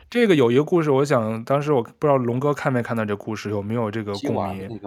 [0.08, 4.80] 这个有一个故事，我想当时我不知道龙哥看没看到这故事，有没有这个共鸣？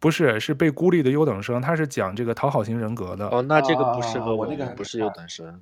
[0.00, 3.28] 不是，是被孤立的优等生，他是讲这个讨好型人格的。
[3.28, 5.60] 哦，那这个不适合我，那个不是优等生。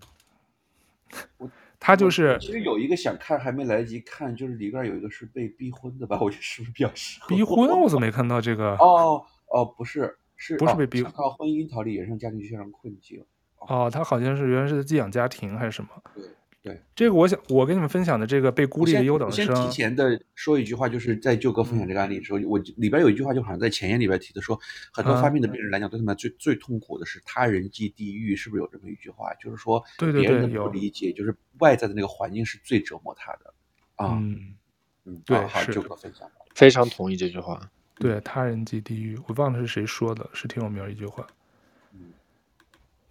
[1.79, 6.18] 他就是其实有一个想看还没来得及看，就是里边有一个是被逼婚的吧？
[6.22, 7.29] 我觉得是不是比较适合？
[7.29, 7.68] 逼婚？
[7.81, 8.75] 我怎么没 看到这个？
[8.77, 11.03] 哦哦，不是，是不是被逼？
[11.03, 13.25] 靠婚姻逃离原生家庭陷入困境。
[13.59, 15.90] 哦，他好像是原来是寄养家庭还是什么？
[16.14, 16.25] 对。
[16.66, 24.59] 对，这个我想，我跟你们分享的这个被孤立的优等生，先提前的说一句话，就是在舅哥分享这个案例的时候，我里边有一句话，就好像在前言里边提的说，
[24.92, 29.33] 很多发病的病人来讲，对他们最最痛苦的是他人即地狱，是不是有这么一句话？
[29.35, 33.55] 就是说，别人的不理解，就是外在的那个环境是最折磨他的。
[33.94, 34.57] 啊，嗯
[35.05, 37.61] 嗯，对，好，舅哥分享，非常同意这句话。
[37.94, 41.24] 对，他人即地狱，我忘了是谁说的，是挺有名的一句话。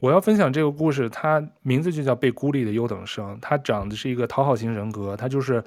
[0.06, 3.36] 我要分享这个故事，他名字就叫被孤立的优等生。
[3.42, 5.64] 他长的是一个讨好型人格，他就是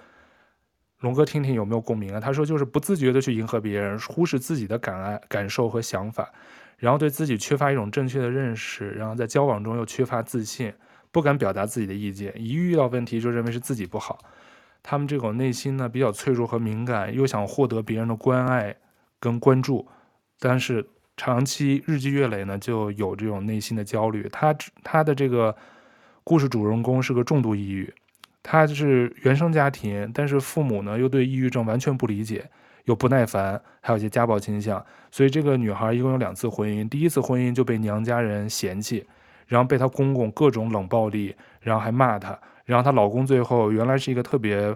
[1.00, 2.20] 龙哥，听听有没有共鸣啊？
[2.20, 6.30] 他说就是不自觉的去迎合别人，忽视自己的感爱感受和想法，
[6.76, 10.72] 然后对自己缺乏一种正确的认识，然后在交往中又缺乏自信，
[11.10, 14.20] 不敢表达自己的意见，一遇到问题就认为是自己不好。
[14.84, 18.76] 他们这种内心呢比较脆弱和敏感，又想获得别人的关爱
[19.18, 19.88] 跟关注，
[20.38, 20.86] 但是。
[21.18, 24.26] 长期日积月累呢，就有这种内心的焦虑。
[24.32, 25.54] 他他的这个
[26.22, 27.92] 故事主人公是个重度抑郁，
[28.42, 32.48] 他就是原生家庭，但是父母呢又对抑郁症完全不理解，
[32.84, 34.82] 又不耐烦，还有一些家暴倾向。
[35.10, 39.04] 所以这个女孩一共有两次婚姻，第一次婚姻就被娘家人嫌弃，
[39.48, 42.38] 然后被她公公各种冷暴力，然后还骂她。
[42.64, 44.72] 然后她老公最后原来是一个特别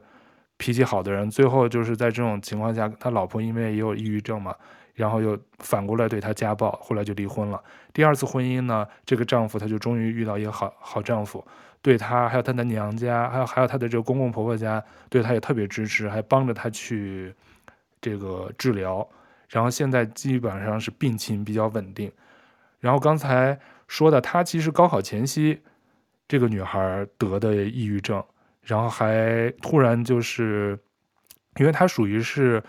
[0.57, 4.53] 脾气好的人，最后就是在这种情况下，他老婆因为也有抑郁症嘛。
[4.95, 7.63] 然后又反过来对她家暴，后来就离婚了。
[7.93, 11.47] 第二次婚姻呢，这个丈夫他就终于遇到一个好好丈夫，
[11.81, 17.35] 对她还有她的娘家，还有还有她的这个公公婆婆家，对她也特别支持，还帮着她去
[18.01, 19.07] 这个治疗。
[19.49, 22.11] 然后现在基本上是病情比较稳定。
[22.81, 25.61] 然后刚才说的，她其实高考前夕，
[26.27, 28.25] 这个女孩得的抑郁症，
[28.63, 30.79] 然后还突然就是，
[31.57, 32.63] 因为她属于是，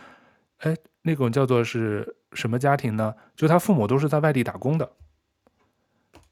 [0.64, 0.76] 哎。
[1.06, 3.14] 那种叫做是什么家庭呢？
[3.36, 4.90] 就他父母都是在外地打工的，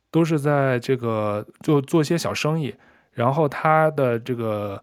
[0.09, 2.73] 都是在这个就做些小生意。
[3.11, 4.81] 然后他的这个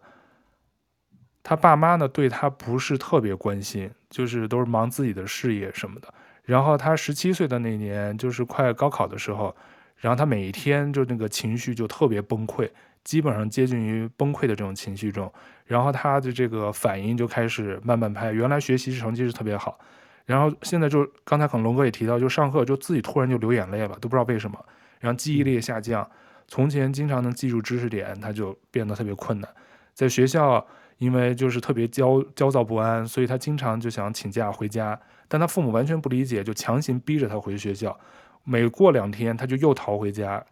[1.41, 6.13] 他爸妈呢，对他不是特别关心，就是都是忙自己的事业什么的。
[6.43, 9.55] 然后他十七岁的那年，就是快高考的时候，
[9.95, 12.69] 然后他每一天就那个情绪就特别崩溃，
[13.03, 15.33] 基本上接近于崩溃的这种情绪中。
[15.69, 19.77] 然后他的这个反应就开始慢半拍，原来学习成绩是特别好，
[20.25, 24.57] 然后现在就刚才可能龙哥也提到，就上课就自己突然就流眼泪了，都不知道为什么。
[24.99, 26.09] 然后记忆力下降，
[26.47, 29.47] 从前经常能记住知识点，他就变得特别困难。
[29.93, 30.65] 在学校，
[30.97, 37.95] 因为就是特别焦焦躁不安，所以他经常就想请假回家，但他父母完全不理解，就强行逼着他回学校。
[38.43, 40.43] 每过两天，他就又逃回家。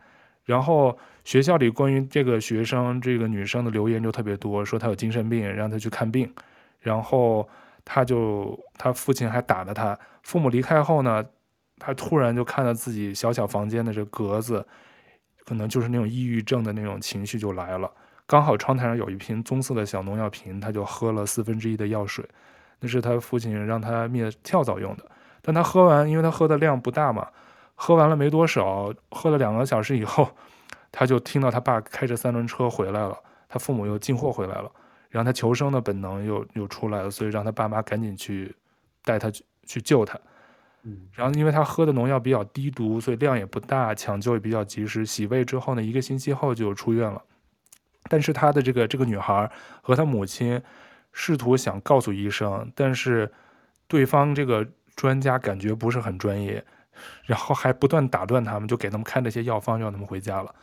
[0.48, 6.34] 然后学校里关于这个学生这个女生的留言就特别多，说她有精神病，让她去看病。
[6.80, 7.46] 然后
[7.84, 10.00] 她就她父亲还打了她。
[10.24, 11.22] 父母离开后呢，
[11.78, 14.66] 她突然就看到自己小小房间的这格子，
[15.44, 17.92] 可能就是那种抑郁症的那种情绪就来了。
[18.26, 22.24] 刚好窗台上有一瓶棕色的小农药瓶，她就喝了四分之一的药水，
[22.80, 25.04] 那是她父亲让她灭跳蚤用的。
[25.42, 27.28] 但她喝完，因为她喝的量不大嘛。
[27.80, 30.28] 喝完了没多少，喝了两个小时以后，
[30.92, 33.16] 他就听到他爸开着三轮车回来了，
[33.48, 34.72] 他父母又进货回来了，
[35.10, 38.56] 然后他求生的本能又又出来了，所以让他爸妈赶紧去
[39.04, 40.20] 带他去去救他。
[41.14, 45.06] 然后因为他喝的农药比较低毒，所以量也不大，抢救也比较及时。
[45.06, 47.22] 洗胃之后呢，一个星期后就出院了。
[48.10, 50.62] 但是他的这个这个女孩和他母亲
[51.12, 53.30] 试图想告诉医生，但是
[53.88, 56.64] 对方这个专家感觉不是很专业。
[57.26, 60.54] 然后还不断打断他们，就给他们开那些药方，让他们回家了。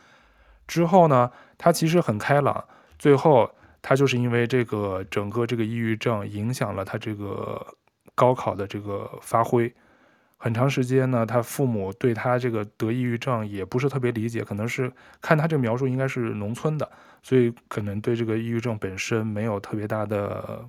[0.67, 2.65] 之后呢，他其实很开朗。
[2.97, 7.75] 最后，他就是因为这个整个这个抑郁症影响了他这个
[8.15, 9.73] 高考的这个发挥。
[10.37, 16.89] 很长时间呢，他父母对他这个得抑郁症也不是特别理解，可能是看他这个描述应该是农村的，
[17.23, 20.63] 所以可能对这个抑郁症本身没有特别大的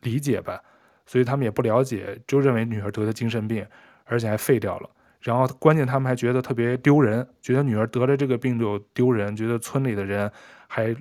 [0.00, 0.60] 理解吧。
[1.04, 3.64] 所以他们也不了解，就认为女儿得的精神病。
[4.06, 4.90] 而且还废掉了，
[5.20, 10.30] 然后关键他们还觉得特别丢人，觉得女儿得了这个病就丢人，觉得村里的人
[10.68, 10.94] 还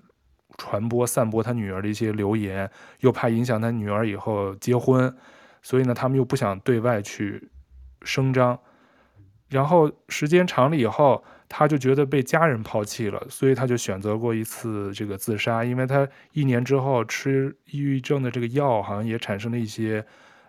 [0.58, 5.16] 传播散播他女儿的一些流言，又怕影响他女儿以后结婚，
[5.62, 7.50] 所以呢，他们又不想对外去
[8.02, 8.60] 声张。
[9.48, 15.64] 然后时间长了以后，他就觉得被家人抛弃了，所以他就选择过一次这个自杀。
[15.64, 20.04] 因为他一年之后吃抑郁症的这个药，好像也产生了一些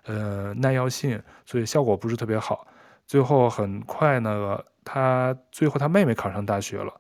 [0.07, 2.67] 呃耐药性，所以效果不是特别好。
[3.07, 6.93] 最后很快呢，他最后他妹妹考上大学了。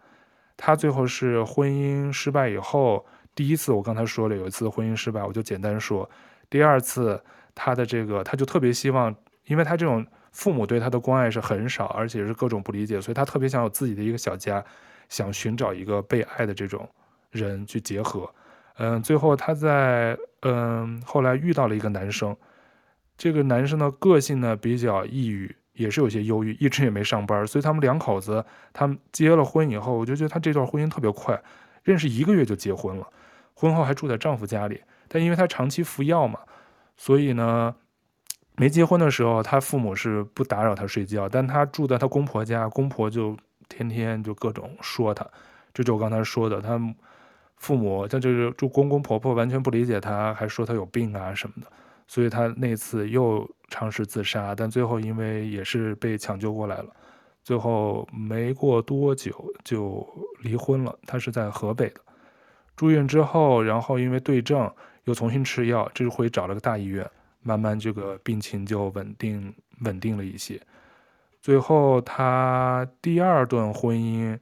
[0.56, 6.08] 他最后是婚姻失败以后，第一次我刚才说了有一次婚姻失败，我就简单说。
[6.48, 7.22] 第二次
[7.54, 9.14] 他的这个，他就特别希望，
[9.46, 14.64] 因为他这种父母对他的关爱是很少，而且是各种不理解，所以他特别想有自己的一个小家，
[15.08, 16.88] 想寻找一个被爱的这种
[17.30, 18.32] 人去结合。
[18.78, 22.34] 嗯，最后他在嗯后来遇到了一个男生，
[23.16, 25.54] 这个男生的个性呢比较抑郁。
[25.76, 31.38] 也是有些忧郁，一直也没上班，所以他们两口子，他们结了婚以后，我就觉得他这段婚姻特别快，
[31.82, 33.06] 认识一个月就结婚了，
[33.52, 36.40] 婚后还住在丈夫家里，但因为他长期服药嘛，
[36.96, 37.76] 所以呢，
[38.56, 43.36] 没结婚的时候，他父母是不打扰他睡觉，但他住在他公婆家，公婆就
[43.68, 45.28] 天天就各种说他，
[45.74, 46.80] 这就我刚才说的，他
[47.58, 51.66] 父母他就是住公公婆婆完全不理解他，还说他有病啊什么的。
[52.08, 56.86] 所以他那次又尝试自杀，但最后因为也是被抢救过来了，
[57.42, 60.06] 最后没过多久就
[60.40, 60.96] 离婚了。
[61.04, 62.00] 他是在河北的，
[62.76, 64.72] 住院之后，然后因为对症
[65.04, 67.04] 又重新吃药，这回找了个大医院，
[67.42, 70.60] 慢慢这个病情就稳定稳定了一些。
[71.40, 74.38] 最后她第二段婚姻，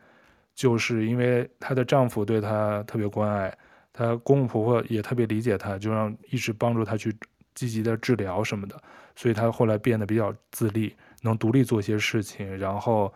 [0.54, 3.56] 就是因为她的丈夫对她特别关爱，
[3.90, 7.16] 她公公婆婆也特别理解她，就让一直帮助她去。
[7.54, 8.80] 积极的治疗什么的，
[9.14, 12.58] 所以他后来变得比较自立，能独立做一些事情。
[12.58, 13.12] 然后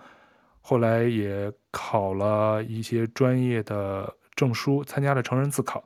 [0.61, 5.83] 后来也考了一些专业的证书，参加了成人自考。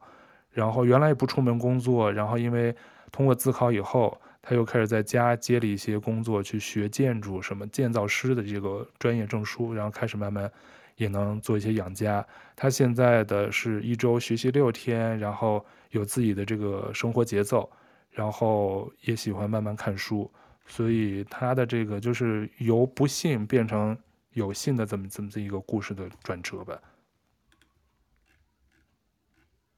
[0.51, 2.75] 然后原来也不出门工作，然后因为
[3.11, 10.51] 通过自考以后，他又开始在家接了一些工作，去学建筑什么建造师的这个专业证书，然后开始慢慢
[10.97, 12.23] 也能做一些养家。
[12.55, 17.71] 他现在的是一周学习六天，然后有自己的这个生活节奏。
[18.13, 20.31] 然后也喜欢慢慢看书，
[20.67, 23.99] 所以他的这个就是由不信变成
[24.31, 26.81] 有信的这么这么一个故事的转折吧。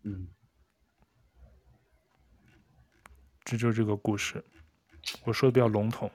[0.02, 0.28] 嗯，
[3.44, 4.44] 这就是这个故事，
[5.24, 6.10] 我说的比较笼统。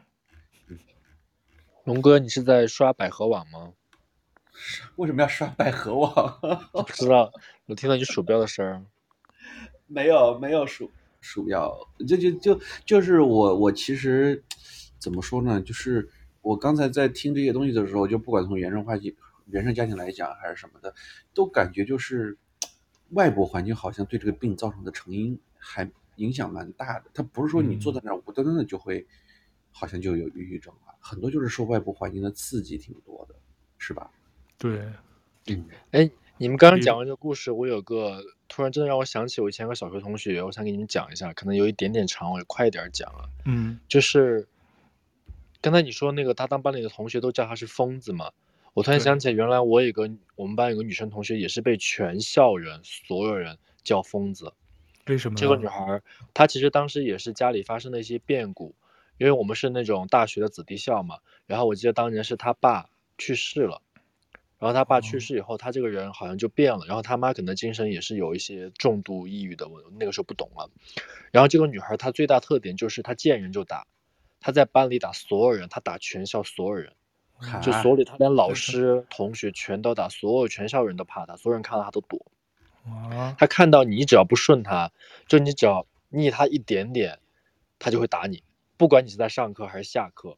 [1.85, 3.73] 龙哥，你是在刷百合网吗？
[4.97, 6.39] 为什么要刷百合网？
[6.73, 7.31] 我不知道，
[7.65, 8.85] 我听到你鼠标的声儿。
[9.87, 10.91] 没有，没有鼠。
[11.21, 11.75] 鼠标，
[12.07, 14.43] 就就就就是我我其实
[14.97, 15.61] 怎么说呢？
[15.61, 16.09] 就是
[16.41, 19.15] 我刚才在听这些东西的时候，就不管从原生环境、
[19.47, 20.93] 原生家庭来讲还是什么的，
[21.33, 22.37] 都感觉就是
[23.09, 27.05] 外部环境好像对这个病造成的成因还影响蛮大的。
[27.13, 29.05] 它不是说你坐在那儿无端端的就会
[29.71, 33.35] 好像就有抑郁症了，很多就是受外部环境的刺激挺多的，
[33.77, 34.09] 是吧？
[34.57, 34.89] 对，
[35.47, 36.09] 嗯，哎。
[36.41, 43.27] 你们刚刚讲完这个故事，我有个突然真的让我想起我以前有个小学同学，我想给你们讲一下，可能有一点点长，我也快一点讲啊。
[43.43, 44.47] 嗯，就是
[45.59, 48.31] 刚才你说那个他当班里的同学都叫他是疯子嘛，
[48.73, 54.53] 我突然想起来，原来我有个我们班有个女生同学也是被全校人所有人叫疯子。
[55.07, 55.35] 为什么？
[55.35, 56.01] 这个女孩
[56.33, 58.73] 她其实当时也是家里发生了一些变故，
[59.17, 63.81] 因为我们是那种大学的子弟校嘛，然后我记得当年是她爸去世了。
[64.59, 66.85] 然后他爸去世以后，他这个人好像就变了。
[66.85, 70.69] 然后他妈可能精神也是有一些重度抑郁的，我那个时候不懂了。
[71.31, 73.87] 然后这个女孩她最大特点就是她见人就打，
[74.41, 76.93] 她在班里打所有人，她打全校所有人，
[77.61, 82.25] 就所里她连老师、同学全都打，所有全校人都怕她，所有人看到她都躲。
[83.37, 84.91] 她看到你只要不顺她，
[85.27, 87.19] 就你只要逆她一点点，
[87.79, 88.43] 她就会打你，
[88.75, 90.37] 不管你是在上课还是下课。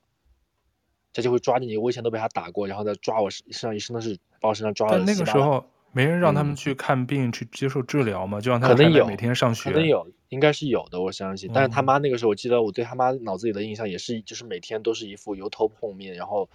[1.14, 4.98] 他就会抓着你，我以前都被他打过，然后再抓我身上一身都是把我身上抓了。
[4.98, 9.70] 但那个时候没人让他们去看病、嗯、去接受治疗嘛，就让他们可能有每天上学。
[9.70, 11.52] 可能有，应该是有的，我相信。
[11.54, 16.48] 但是他妈那个时候，我记得我对他妈脑子里的印象也是，就是每天都是一副油头碰面，然后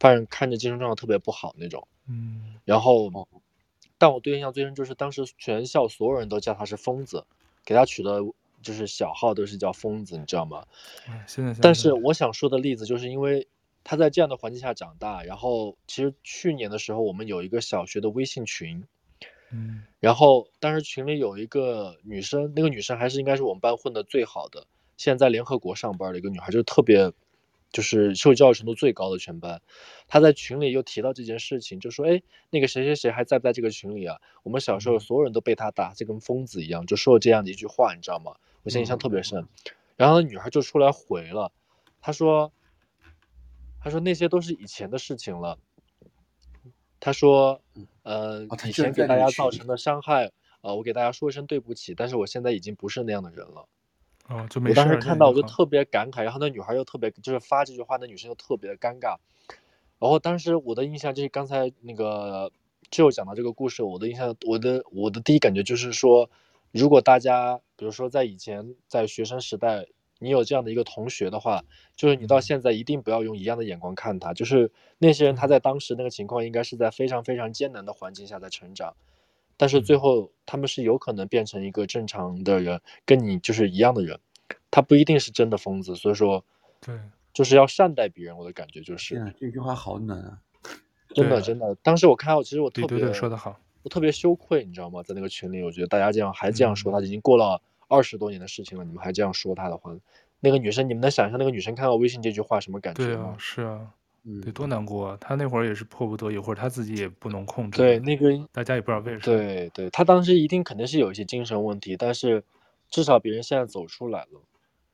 [0.00, 1.86] 反正看着精神状态特别不好那种。
[2.08, 2.54] 嗯。
[2.64, 3.10] 然后，
[3.98, 7.26] 但我对印象最深就是当时全校所有人都叫他是疯子，
[7.62, 8.22] 给他取的
[8.62, 10.64] 就是小号都是叫疯子，你知道吗？
[11.60, 13.46] 但是我想说的例子就是因为。
[13.90, 18.84] 他在这样的环境下长大，然后其实去年的时候，我们有一个小学的微信群，
[19.50, 24.66] 嗯，然后当时群里有一个女生，那个女生还是应该是我们班混的最好的，
[24.98, 27.12] 现在在联合国上班的一个女孩，就是特别
[27.72, 29.62] 就是受教育程度最高的全班。
[30.06, 34.20] 他在群里又提到这件事情，就说：“哎，那个谁谁谁还在不在这个群里啊？
[34.42, 38.32] 我们小时候所有人都被他打，就跟疯子一样。”就说了这样的一句话，你知道吗？
[38.64, 39.48] 我现在印象特别深。
[39.96, 41.52] 然后女孩就出来回了，
[42.02, 42.52] 她说
[43.88, 45.58] ：“她说那些都是以前的事情了。”
[47.00, 47.62] 他说
[48.02, 50.30] ：“呃，以前给大家造成的伤害。”
[50.60, 53.68] 呃，我给大家说一声对不起，但是我现在已经不是那样的人了。
[54.28, 54.80] 哦，就没事。
[54.80, 59.16] 我当时看到我就特别感慨，然后那女孩又特别，就是发这句话，那女生又特别的尴尬。
[60.00, 62.50] 然后当时我的印象就是刚才那个
[62.90, 66.28] 就讲到这个故事，我的印象，我的我的第一感觉就是说，
[66.72, 69.86] 如果大家比如说在以前在学生时代，
[70.18, 71.64] 你有这样的一个同学的话，
[71.96, 78.94] 就是你到现在一定不要用一样的眼光看他，就是那些人他在当时那个情况应该是在非常非常艰难的环境下在成长。
[79.56, 84.20] 但是最后他们是有可能变成一个正常的人，跟你就是一样的人，
[84.70, 85.96] 他不一定是真的疯子。
[85.96, 86.44] 所以说，
[86.80, 86.96] 对，
[87.32, 88.38] 就是要善待别人。
[88.38, 90.38] 我的感觉就是，这句话好暖啊，
[91.12, 91.74] 真的真的。
[91.82, 95.02] 当时我看到，其实我特别对对对说的好，我特别羞愧，你知道吗？
[95.02, 99.92] 在那个群里，我觉得大家这样还这样说，他已经过了二十多年的事情了，你们还这样说他的话，
[100.40, 103.08] 那个女生，你们能想象那个女生看到微信这句话什么感觉吗？
[103.08, 103.94] 对啊，是啊。
[104.44, 105.16] 得多难过啊！
[105.18, 107.78] 她那会儿也是迫不得已，或者她自己也不能控制。
[107.78, 109.20] 对，那个大家也不知道为什么。
[109.22, 112.44] 对对，她当时一定肯定是有一些精神问题，但是
[112.90, 114.42] 至少别人现在走出来了。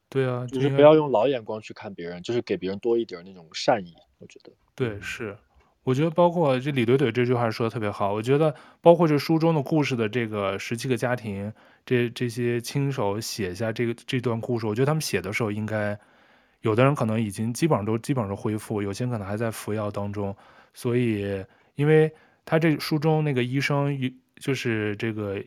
[0.08, 3.94] 对啊，就是不要用老眼光去看别人，就是给别人多一点那种善意。
[4.20, 4.52] 我觉得。
[4.76, 5.36] 对，是，
[5.84, 8.12] 我觉得包括这李怼怼这句话说的特别好。
[8.12, 11.52] 我觉得包括这书中的故事的这个十七个家庭，
[11.86, 15.96] 这这些亲手写下这个这段故事，我觉得他们写的时候应该。
[16.62, 20.34] 有的人可能已经基本上都基本上都恢复，有些可能还在服药当中。
[20.72, 22.10] 所以，因为
[22.46, 23.94] 他这书中那个医生，
[24.36, 25.44] 就是这个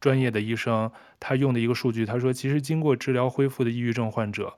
[0.00, 4.54] 专业的医生，他用的一个数据，他说，其实经过治疗恢复的抑郁症患者，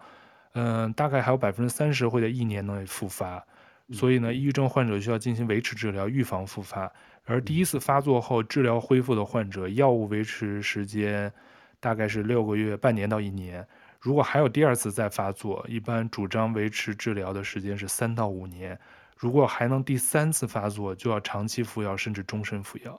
[0.54, 3.46] 嗯，大概还有百分之三十会在一年内复发。
[3.92, 6.90] 所以呢，抑郁症患者需要进行维持治疗，预防复发。
[7.24, 11.32] 而第一次发作后治疗恢复的患者，药物维持时间
[11.78, 13.66] 大概是六个月、半年到一年。
[14.00, 18.78] 如果还有第二次再发作，一般主张维持治疗的时间是三到五年。
[19.16, 22.98] 如果还能第三次发作，就要长期服药，甚至终身服药。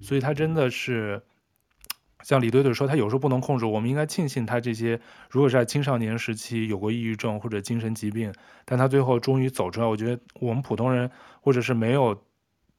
[0.00, 1.22] 所以他真的是，
[2.24, 3.64] 像李队队说，他有时候不能控制。
[3.64, 5.00] 我们应该庆幸他这些，
[5.30, 9.86] 如果是在青少年时期有过抑郁症或者精神疾病，但他最后终于走出来。
[9.86, 11.08] 我觉得我们普通人，
[11.40, 12.20] 或者是没有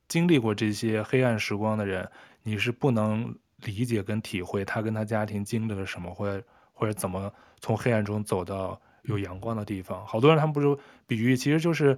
[0.09, 2.09] 经历过这些黑暗时光的人，
[2.43, 3.33] 你是不能
[3.63, 7.31] 理解跟体会他跟他家庭经历了什么，或者或者怎么。
[7.61, 10.77] 从黑暗中走到有阳光的地方，好多人他们不是
[11.07, 11.97] 比喻，其实就是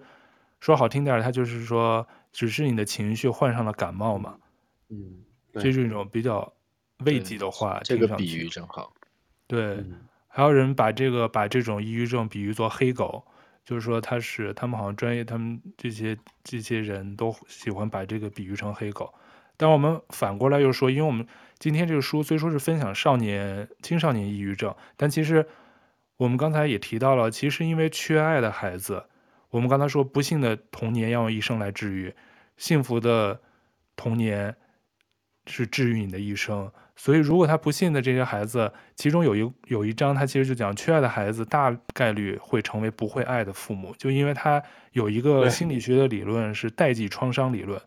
[0.61, 4.37] 说好听点，他就是说，只是你的情绪患上了感冒嘛。
[4.87, 6.53] 嗯，这是一种比较
[7.05, 7.79] 慰藉的话。
[7.83, 8.93] 这个比喻正好。
[9.47, 13.23] 对，嗯，还有人把这个把这种抑郁症比喻作黑狗，
[13.65, 19.13] 就是说他是他们好像专业，他们这些这些人都喜欢把这个比喻成黑狗。
[19.55, 21.27] 但我们反过来又说，因为我们。
[21.59, 25.47] 今天这个书虽说是分享少年、青少年抑郁症，但其实
[26.17, 29.05] 我们刚才也提到了，其实因为缺爱的孩子，
[29.49, 32.13] 我们刚才说不幸的童年要用一生来治愈，
[32.57, 33.41] 幸福的
[33.95, 34.55] 童年
[35.47, 36.71] 是治愈你的一生。
[36.99, 44.61] 所以，如果他不信的这些孩子，其中有一有一章，他其实就讲缺爱的孩子大概率会成为不会爱的父母，就因为他
[44.93, 47.79] 有一个心理学的理论是代际创伤理论。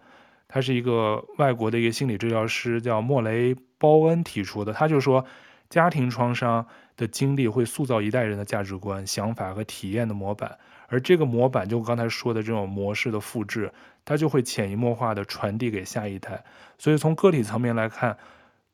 [0.46, 4.72] 他是一个外国的一个心理治疗师，叫莫雷鲍恩提出的。
[4.72, 5.24] 他就说，
[5.68, 10.58] 家庭创伤的经历会塑造一代人的价值观、想法和体验的模板，
[10.88, 13.72] 而这个模板就刚才说的这种模式的复制，
[14.04, 16.42] 它就会潜移默化的传递给下一代。
[16.78, 18.16] 所以从个体层面来看，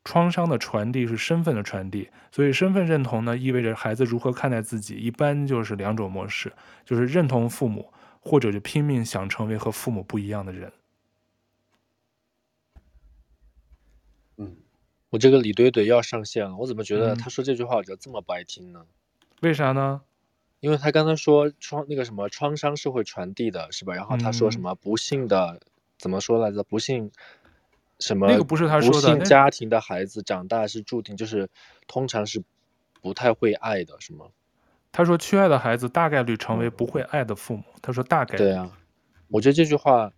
[0.07, 2.09] 创伤的传递是身份的传递。
[2.31, 6.53] 所以身份认同呢，意味着孩子如何看待自己，一般就是两种模式，
[6.85, 7.91] 就是认同父母，
[8.21, 10.71] 或者就拼命想成为和父母不一样的人。
[14.37, 14.55] 嗯
[15.09, 18.85] 我这个李怼怼要上线了，我怎么觉得他说这句话我觉得这么不爱听呢？
[19.41, 20.03] 为啥呢？
[20.59, 23.93] 因为他刚才说创那个什么创伤是会传递的，是吧？
[23.93, 25.59] 然后他说什么不幸的、
[25.99, 26.63] 怎么说来着？
[26.63, 27.11] 不幸
[27.99, 28.27] 什么？
[28.27, 29.01] 那个不是他说的。
[29.01, 31.49] 不幸家庭的孩子长大是注定就是
[31.87, 32.43] 通常是
[33.01, 34.27] 不太会爱的，是吗？
[34.91, 37.63] 他说缺爱的孩子大概率成为不会爱的父母。
[37.73, 38.43] 嗯、他说大概率。
[38.45, 38.77] 对啊，
[39.29, 40.11] 我觉得这句话。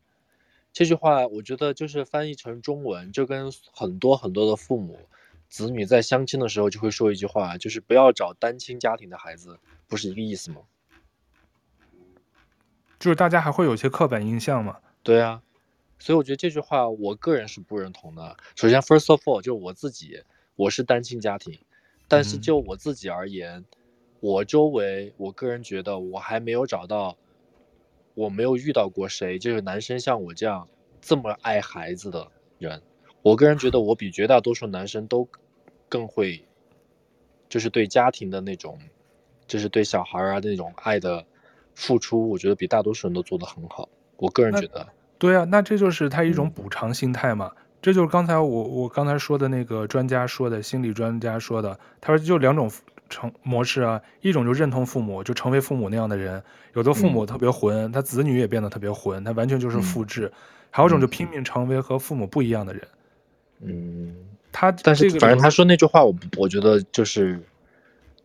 [0.71, 4.99] 这句话我觉得就是翻译成中文，就跟很多很多的父母、
[5.47, 9.57] 子女在相亲的时候就会说一句话，就是不要找单亲家庭的孩子，
[9.87, 10.61] 不是一个意思吗？
[12.99, 14.77] 就是大家还会有些刻板印象嘛。
[15.01, 15.41] 对啊，
[15.99, 18.37] 所以我觉得这句话我个人是不认同的。
[18.55, 20.23] 首先，first of all，就我自己，
[20.55, 21.59] 我是单亲家庭，
[22.07, 23.65] 但是就我自己而言，
[24.21, 27.17] 我周围，我个人觉得我还没有找到，
[28.15, 30.67] 我没有遇到过谁，就是男生像我这样
[31.01, 32.81] 这么爱孩子的人。
[33.21, 35.27] 我个人觉得我比绝大多数男生都
[35.89, 36.45] 更会，
[37.49, 38.79] 就是对家庭的那种，
[39.45, 41.25] 就是对小孩啊那种爱的
[41.75, 43.89] 付出，我觉得比大多数人都做得很好。
[44.15, 44.87] 我个人觉得，
[45.19, 47.51] 对啊，那这就是他一种补偿心态嘛。
[47.53, 52.69] 嗯这就是刚才我我刚才说的那个专家说的，心理专家说的，他说就两种
[53.07, 56.43] 成模式啊，一种就认同父母，就成为父母那样的人，
[56.73, 60.31] 有的父母特别混，嗯、他子女也变得特别混，他完全就是复制；嗯、
[60.71, 62.85] 还有一种就拼命成为和父母不一样的人。
[63.61, 64.13] 嗯，
[64.51, 67.41] 他但是反正他说那句话，我我觉得就是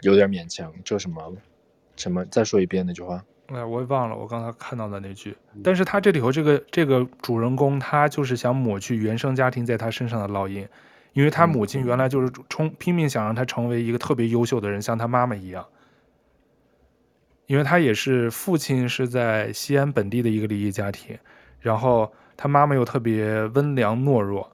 [0.01, 1.33] 有点勉强，就什么
[1.95, 3.25] 什么，再说一遍那句话。
[3.55, 10.69] 哎，我也忘了我刚才看到的那句，但是他这里头这个这个主人公，他就是想抹去原生家庭在他身上的烙印，
[11.13, 15.65] 因为他母亲原来就是冲拼命想让他成为一个特别优秀的人，像他妈妈一样，
[17.47, 21.19] 因为他也是父亲是在西安本地的一个离异家庭，
[21.61, 24.51] 然后他妈妈又特别温良懦弱，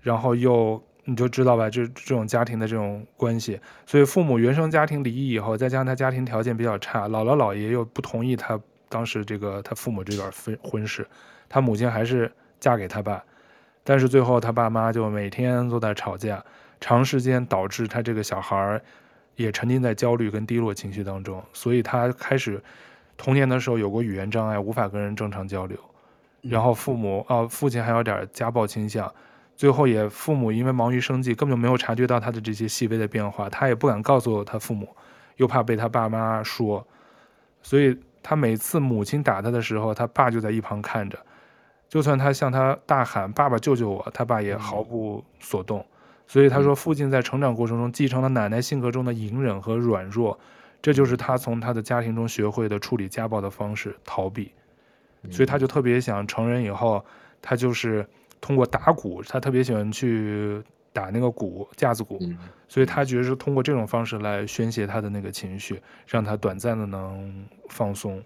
[0.00, 0.82] 然后又。
[1.10, 11.08] 你就知道吧，这这种家庭的这种关系，所以父母原生家庭离异以后，再加上他家庭条件比较差，姥姥姥爷又不同意他当时这个他父母这段婚婚事，
[11.48, 12.30] 他母亲还是
[12.60, 13.24] 嫁给他爸，
[13.82, 16.44] 但是最后他爸妈就每天都在吵架，
[16.78, 18.78] 长时间导致他这个小孩
[19.36, 22.62] 也沉浸在焦虑跟低落情绪当中，所以他开始
[23.16, 25.78] 童年的时候有过语言障碍，无法跟人正常交流，
[26.42, 29.10] 然后父母啊、呃、父亲还有点家暴倾向。
[29.58, 34.88] 最后也父母因为忙于生计，根本就没有察觉到他的这些细微的变化，他也不敢告诉他父母，
[35.34, 36.86] 又怕被他爸妈说，
[37.60, 41.18] 所以他每次母亲打他的时候，他爸就在一旁看着，
[41.88, 45.84] 就算他向他大喊“爸爸救救我”，他爸也毫不所动。
[46.28, 50.38] 所以他说，父亲在成长过程中继承了奶奶性格中的隐忍和软弱，
[50.80, 54.52] 这就是他从他的家庭中学会的处理家暴的方式——逃避。
[55.32, 57.04] 所以他就特别想成人以后，
[57.42, 58.08] 他就是。
[58.40, 60.62] 通过打鼓，他特别喜欢去
[60.92, 62.18] 打那个鼓，架子鼓，
[62.68, 68.22] 所以他觉得是通过这种方式来宣泄他的那个情绪，让他短暂的能放松。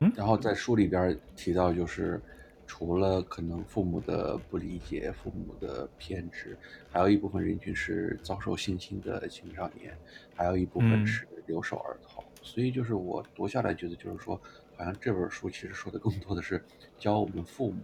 [0.00, 2.20] 嗯，然后在书里边提到，就是
[2.66, 6.56] 除了可能父母的不理解、父母的偏执，
[6.90, 9.96] 还有一部分人群是遭受性侵的青少年，
[10.34, 12.22] 还有一部分是留守儿童。
[12.24, 14.40] 嗯，所以就是我读下来觉得，就是说，
[14.76, 16.62] 好像这本书其实说的更多的是
[16.98, 17.80] 教我们父母，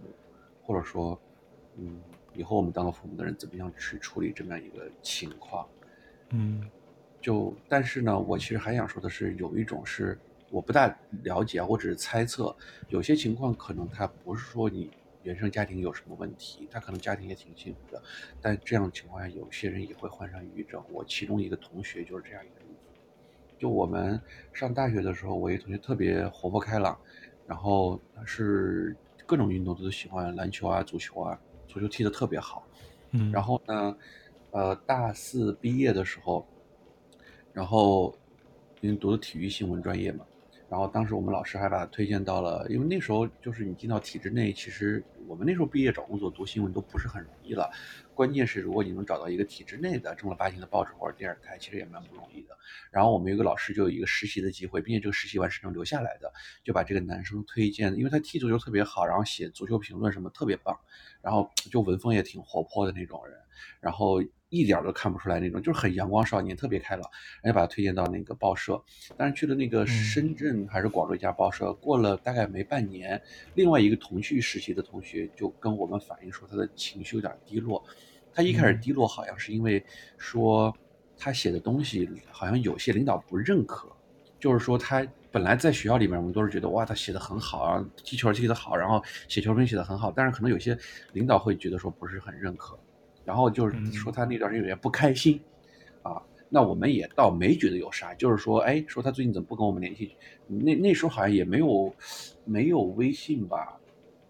[0.63, 1.19] 或者说。
[1.77, 2.01] 嗯，
[2.33, 5.67] 以后我们当了父母的人，怎么样去处理这么样一个情况？
[6.29, 6.69] 嗯，
[7.21, 10.17] 就但是呢，我其实还想说的是，有一种是
[10.49, 10.87] 我不大
[11.23, 12.55] 了解，我只是猜测，
[12.89, 14.91] 有些情况可能他不是说你
[15.23, 18.01] 原生家庭有什么问题，他可能家庭也挺幸福的，
[18.41, 20.83] 但这样的情况下，有些人也会患上抑郁症。
[20.91, 22.99] 我其中一个同学就是这样一个例子。
[23.57, 24.19] 就我们
[24.51, 26.99] 上大学的时候，我一同学特别活泼开朗，
[27.47, 28.95] 然后他是
[29.25, 31.39] 各种运动都喜欢，篮球啊、足球啊。
[31.73, 32.63] 足球踢得特别好，
[33.11, 33.97] 嗯，然后呢，
[34.51, 36.47] 呃，大四毕业的时候，
[37.51, 38.15] 然后
[38.81, 40.23] 因为读的体育新闻专业嘛，
[40.69, 47.71] 然后当时我们老师还把他推荐到了，因为那时候就是你进到体制内，其实我们那时候毕业找工作读新闻都不是很容易了，
[48.13, 52.55] 关键是如果你能找到一个体制内的正儿八经的报纸或者电视台，其实也蛮不容易的。
[52.91, 56.31] 然后我们有个老师就有一个实习的机会，并且这个实习完是能留下来的，
[56.63, 60.77] 就把这个男生推荐，因为他踢足球特别好，然后写足球评论什么特别棒。
[61.23, 63.35] 然后 就文风也挺活泼的那种人，
[63.79, 67.09] 然后一点都看不出来那种，就是很阳光少年，特别开朗。
[67.41, 68.83] 人家把他推荐到那个报社，
[69.15, 73.19] 但是去了那个深圳还是广州一家报社，过了大概没半年，
[73.55, 77.81] 另外一个同去实习的同学就跟我们反映说，他的情绪有点低落。
[78.33, 79.83] 他一开始低落好像是因为
[80.17, 80.75] 说
[81.17, 83.89] 他写的东西好像有些领导不认可，
[84.39, 85.07] 就是说他。
[85.33, 90.13] 本来在学校里面，我们都是觉得哇，他写的很好啊，踢球踢得好，然后写球评写的很好。
[90.15, 90.77] 但是可能有些
[91.13, 92.77] 领导会觉得说不是很认可，
[93.25, 95.41] 然后就是说他那段时间有点不开心，
[96.03, 100.15] 啊，那我们也倒没觉得有啥，就是说，哎，说他最近怎么不跟我们联系？
[100.45, 101.95] 那那时候好像也没有
[102.45, 103.75] 没有微信吧，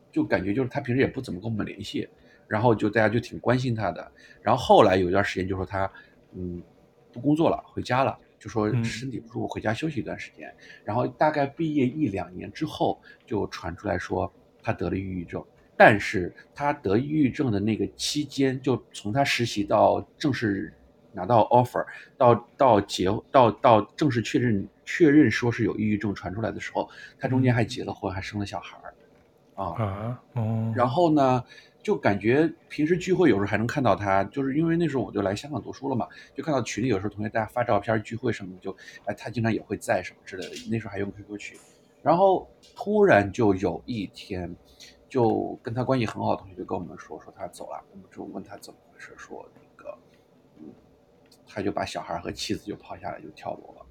[0.10, 2.08] 就感觉就是他平时也不怎么跟我们联系，
[2.48, 4.10] 然后就大家就挺关心他的。
[4.42, 5.92] 然后后来有一段时间就说他
[6.32, 6.64] 嗯
[7.12, 8.18] 不工作了，回家了。
[8.44, 14.30] 就说身体不舒服，回家休息一段时间，嗯、然后大概毕业一两年之后，就传出来说
[14.62, 15.42] 他得了抑郁症。
[15.78, 20.74] 但是他得抑郁症的那个期间，就从他实习到正式
[21.14, 21.86] 拿到 offer，
[22.18, 28.94] 到到结到到正式确认确认说是有抑郁症传出来的时候，他中间还结了婚，还生了小孩儿，
[29.56, 30.74] 啊啊哦。
[30.76, 31.42] 然后呢，
[31.84, 38.76] 就感觉平时聚会有时候还能看到他，就是因为那时候我就来香港读书了嘛，就看到群里有时候同学大家发照片聚会什么的，就
[39.06, 40.56] 哎他经常也会在什么之类的。
[40.72, 41.60] 那时候还用 QQ 群，
[42.02, 44.56] 然后突然就有一天，
[45.10, 49.98] 就跟他关系很好的同学就跟我们说说他走了，我们就问他怎么回事，说那个
[50.60, 50.66] 嗯，
[51.46, 53.86] 他就把小孩和妻子就抛下来就跳楼了，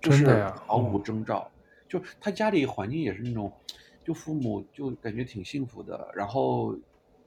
[0.00, 1.50] 就是毫无征兆，
[1.88, 3.52] 就他家里环境也是那种。
[4.04, 6.74] 就父母就感觉挺幸福的，然后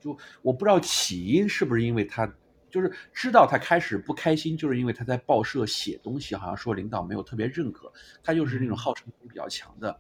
[0.02, 2.30] 就我不知道起因是不是因为他，
[2.70, 7.90] 就是知道他开始不开心，就是因为他在报社写东西，好像说领导没有特别认可，
[8.22, 9.92] 他就是那种好胜心比较强的，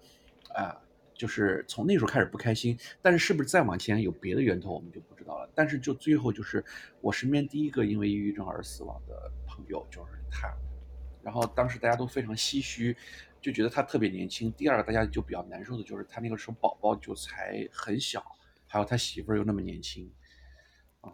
[0.50, 0.82] 啊、呃，
[1.14, 5.50] 就是从那时候开始不开心，但是是不是再往前有别的源头，我们就不知道了。
[5.56, 6.66] 但是就最后就是
[7.00, 10.52] 我身边第一个因为抑郁症而死亡的朋友就是他，
[11.22, 12.98] 然后当时大家都非常唏嘘。
[13.42, 14.52] 就觉得他特别年轻。
[14.52, 18.24] 第二个，大家就比较难受的就是他那个时候宝宝就才很小，
[18.72, 20.10] 还有他媳妇儿又那么年轻，
[21.02, 21.12] 啊。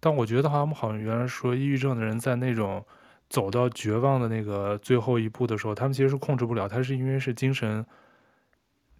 [0.00, 2.84] 但我觉得他们好像原来说，抑郁症的人在那种
[3.28, 6.68] 走到绝望的那个最后一步的时候，他们其实是控制不了。
[6.68, 7.86] 他是因为是精神，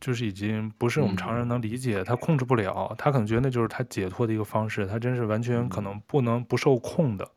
[0.00, 2.94] 就是已经不是我们常人能理解，嗯、他控制不了。
[2.96, 4.86] 他可能觉得那就是他解脱的一个方式。
[4.86, 7.28] 他真是完全可能不能不受控的，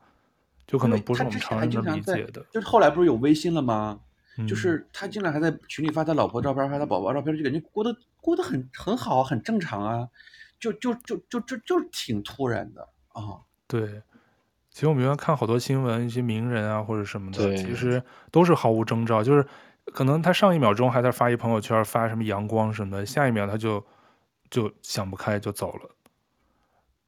[0.68, 2.46] 就可能不是我们常人能理解的。
[2.52, 4.00] 就是后来不是有微信了吗？
[4.50, 10.10] 就是他竟然还在群里发他老婆照片，发他宝宝照片，就感觉过得过得很很好，很正常啊，
[10.60, 13.42] 就就就就就就挺突然的啊。
[13.68, 14.02] 对，
[14.72, 18.02] 其实我们原来看好多新闻，一些名人啊或者什么的，其实
[18.32, 19.46] 都是毫无征兆，就是
[19.94, 23.86] 可能他上一秒钟还在发一朋友圈，发什么阳光什么的，下一秒他就
[24.50, 25.90] 就想不开就走了。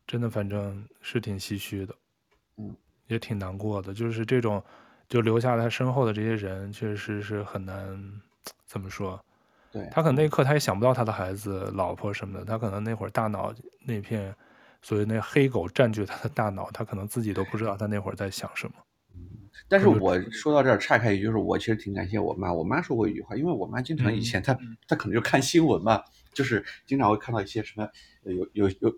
[0.05, 1.95] 真的，反正是挺唏嘘的，
[2.57, 2.75] 嗯，
[3.07, 4.63] 也挺难过的，就是这种。
[5.09, 8.21] 就留下他身后的这些人，确实是很难，
[8.65, 9.17] 怎么说？
[9.71, 13.53] 对，他可能那一刻他也想不到他的孩子、老婆什么的，他可能那会儿大脑
[13.85, 14.33] 那片，
[14.81, 18.73] 所以那黑狗占据他的大脑，他可能自己都不知道他那会儿在想什么。
[19.15, 19.19] 嗯，
[19.67, 22.53] 但是我说到这儿岔开一句，就是我其实挺感谢我妈。
[22.53, 24.57] 我妈说过一句话，因为我妈经常以前她
[24.87, 26.01] 她可能就看新闻嘛，
[26.33, 27.87] 就是经常会看到一些什么
[28.23, 28.91] 有有有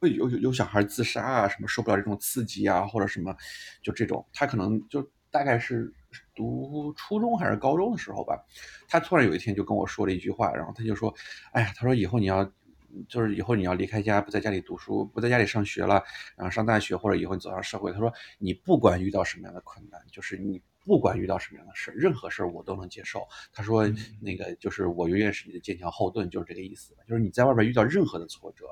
[0.00, 3.36] 会有有有小孩自杀啊，什么受不了这种刺激啊，或者什么
[3.82, 5.06] 就这种，她可能就。
[5.28, 5.92] 大概是
[6.34, 8.38] 读初中还是高中的时候吧，
[8.88, 11.14] 他突然有一天就跟我说了一句话，然后他就说
[11.52, 12.44] ：“哎呀，他说以后你要，
[13.08, 16.02] 就是以后你要离开家，不在家里读书，不在家里上学了，
[16.36, 23.26] 然后上大学或者以后你走上社会，他说你不管遇到什么样的困难，就是你不管遇到什么样的事，任何事儿我都能接受。
[23.52, 23.86] 他说
[24.20, 28.66] 那个就是我永远是你的坚强后盾，就是这个意思，就是你在外边遇到任何的挫折。”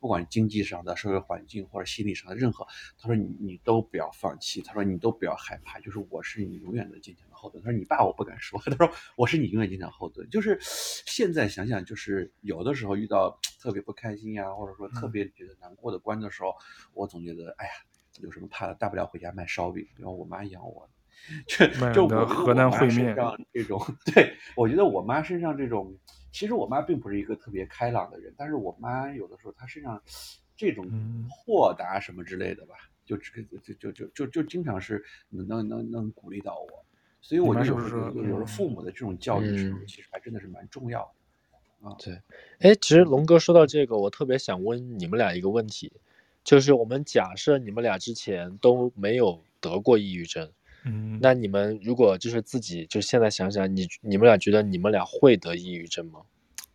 [0.00, 2.66] 不管经济上的、社会环境或者心理上的任何，
[2.98, 7.62] 他说你你都不要放弃，他说你都不要害怕，就是我是你永远的坚强的后盾。
[7.62, 10.28] 他说你爸我不敢说，他说我是你永远坚强后盾。
[10.30, 17.72] 就是现在想想，就是有的时候遇到特别不开心呀、啊，或者说特别觉得难过的关的时候，嗯、我总觉得哎呀，
[18.22, 20.88] 有什么怕的，大不了回家卖烧饼，然后我妈养我，
[21.46, 23.14] 就就我河南烩面
[23.52, 23.78] 这种，
[24.14, 25.94] 对我觉得我妈身上这种。
[26.32, 30.00] 其实我妈并不是一个特别开朗的人，但是我妈有的时候她身上
[30.56, 30.88] 这种
[31.30, 32.74] 豁达什么之类的吧，
[33.04, 36.84] 就就就就就就就经常是能能能能鼓励到我，
[37.20, 41.00] 所以我就有时候有时候父母的这种教育是其实还真的是蛮重要
[41.80, 41.96] 的啊。
[41.98, 42.20] 对，
[42.58, 45.92] 哎，其实龙哥说到这个，我特别想问你们俩一个问题，
[46.44, 50.52] 就是我们假设你们俩之前都没有得过抑郁症。
[50.84, 56.20] 嗯，那你们如果就是自己就现在想想，你你们俩觉得你们俩会得抑郁症吗？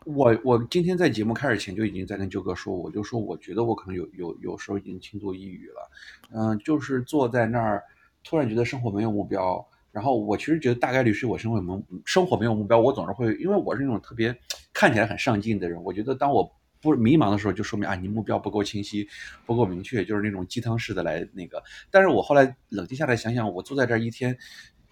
[0.06, 5.92] 我我今天在节目开始前就已经在跟舅哥说，我就说我觉得我可能有有有时候已经轻度抑郁了，
[6.32, 7.84] 嗯、呃，就是坐在那儿，
[8.24, 14.36] 突然觉得生活没有目标，然后我其实觉得大概率是我生活没生活没有目标，我总是会，因为我是那种特别
[14.72, 16.52] 看起来很上进的人，我觉得当我。
[16.86, 19.08] 不迷茫的时候，就说明啊，你目标不够清晰，
[19.44, 21.64] 不够明确，就是那种鸡汤式的来那个。
[21.90, 24.38] 但是我后来冷静下来想想，我坐在这儿一天，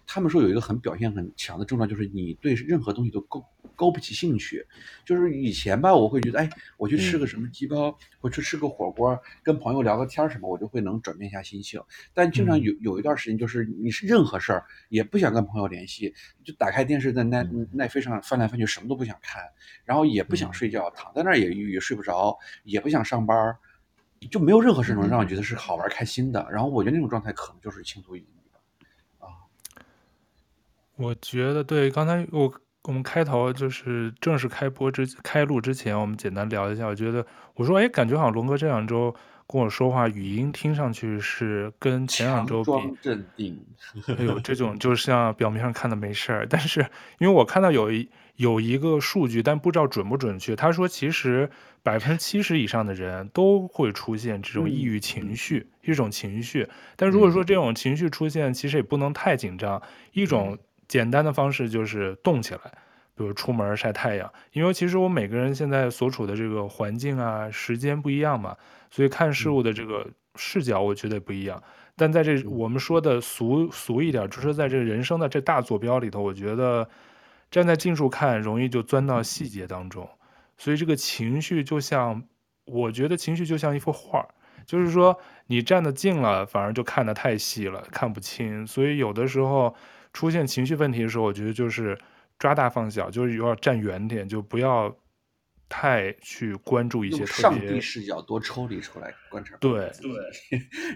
[0.05, 3.43] 他们说有一个很表现很强的症状，就是你对任何东西都勾
[3.75, 4.65] 勾不起兴趣。
[5.05, 11.81] 就是以前吧，我会觉得，哎，我去吃个什么鸡煲，我去吃个火锅，跟朋友聊个天什么，我就会能转变一下心情。
[12.13, 19.41] 但经常有有一段时间，就是你是任何事儿也不想跟朋友联系，就打开电视在奈奈飞上翻来翻去，什么都不想看，
[19.85, 23.55] 然后也不想睡觉，躺在那儿也也睡不着，也不想上班，
[24.29, 26.45] 就没有任何事能让我觉得是好玩开心的。
[26.51, 28.42] 然后我觉得那种状态可能就是轻度抑郁。
[30.97, 36.85] 我觉得对，刚才我我们开头就是正式开播之开录之前，我们简单聊一下。
[36.85, 37.25] 我觉得
[37.55, 39.13] 我说，哎，感觉好像龙哥这两周
[39.47, 42.71] 跟我说话，语音听上去是跟前两周比，
[43.01, 43.59] 镇定。
[44.07, 46.81] 哎呦，这种就像表面上看的没事儿，但是
[47.19, 50.55] 因为我看到有一有一个数据，但不知道准不准确。
[50.55, 51.49] 他说，其实
[51.81, 56.67] 百分之七十以上的人都会出现这种抑郁情绪，嗯、一种情绪。
[56.95, 59.81] 但如果说这种情绪出现，其实也不能太紧张。
[60.11, 60.57] 一种
[60.93, 62.61] 简单的方式就是动起来。
[63.15, 68.55] 比如出门晒太阳，因为其实我每个人现在所处的这个环境啊、时间不一样嘛，
[68.89, 71.61] 所以看事物的这个视角我觉得不一样。
[71.95, 76.87] 但在这我们说的俗俗一点，就是在这人生的这大坐标里头，我觉得
[77.49, 80.07] 站在近处看容易就钻到细节当中。
[80.57, 82.23] 所以这个情绪就像，
[82.65, 84.27] 我觉得情绪就像一幅画，
[84.65, 88.65] 就是说你站得近了，反而就看得太细了，看不清。
[88.65, 89.75] 所以有的时候
[90.13, 91.97] 出现情绪问题的时候，我觉得就是。
[92.39, 94.93] 抓大放小，就是要站远点，就不要
[95.69, 99.55] 太去关注一些特别上帝视角多抽离出来观察。
[99.57, 100.11] 对 对。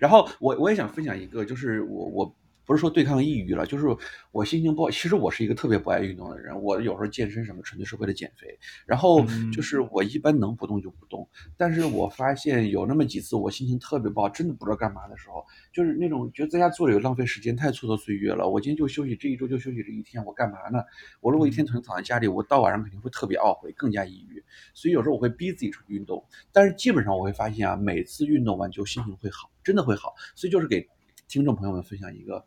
[0.01, 2.36] 然后我我也想分享一个，就是我我。
[2.68, 3.86] 不是说对抗抑郁了，就是
[4.34, 4.91] 我心情不好。
[4.91, 8.59] 其实我是一个特别不爱运动的人，我有时候健身什么纯粹是为了减肥。
[8.86, 11.26] 然后就是我一般能不动就不动。
[11.55, 18.49] 但是我发现有那么几次我心情特别不好，真的不知道干嘛的时候，就是那种觉得在家坐着有浪费时间，太蹉跎岁月了。
[18.49, 20.84] 我今天就休息这一周就休息这一天，我干嘛呢？
[21.22, 24.43] 我如果一天躺躺在家里，我到晚上肯定会特别懊悔，更加抑郁。
[24.74, 30.13] 所以有时候我会逼自己出去运动，但是基本上我会发现啊，每次运动完就心情会好，真的会好。
[30.36, 30.86] 所以就是给
[31.30, 32.45] 听众朋友们分享一个。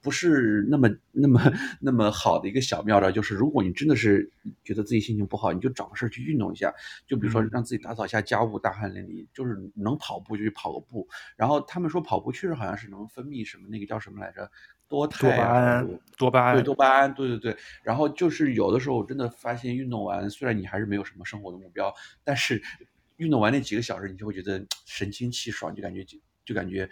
[0.00, 4.30] 不是那么那么那么好的一个小妙招，就是如果你真的是
[4.62, 6.72] 觉得自己心情不好，你就找个事儿去运动一下，
[7.06, 11.08] 就比如说让自己打扫一下家务，大汗淋漓，就是能跑步就去跑个步。
[11.36, 14.50] 然后他们说跑步确实好像是能分泌什么那个叫什么来着，
[14.88, 15.86] 多肽啊，多巴胺，
[16.18, 17.56] 多巴胺，对，多巴胺，对对对。
[17.82, 22.62] 然后就是有的时候我真的发现运动完，虽然你还是没有什么生活的目标，但是
[23.16, 26.88] 运动完那几个小时，你就会觉得神清气爽，就感觉就就感觉，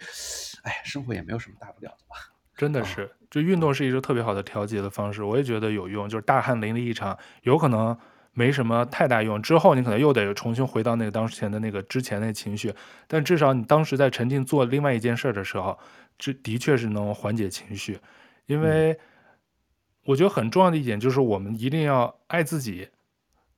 [0.63, 2.32] 哎，生活也没有什么大不了的吧。
[2.63, 6.07] 真的是，就运动是一个特别好的调节的方式，我也觉得有用。
[6.07, 7.97] 就是大汗淋漓一场，有可能
[8.31, 12.73] 没什么太大用，之后你可能又得重新回到那个当前的那个之前那个情绪，
[13.05, 15.77] 但至少你当时在沉浸做另外一件事的时候，
[16.17, 17.99] 这的确是能缓解情绪。
[18.45, 18.97] 因为
[20.05, 22.87] 我觉得很重要的一点就是我们一定要爱自己，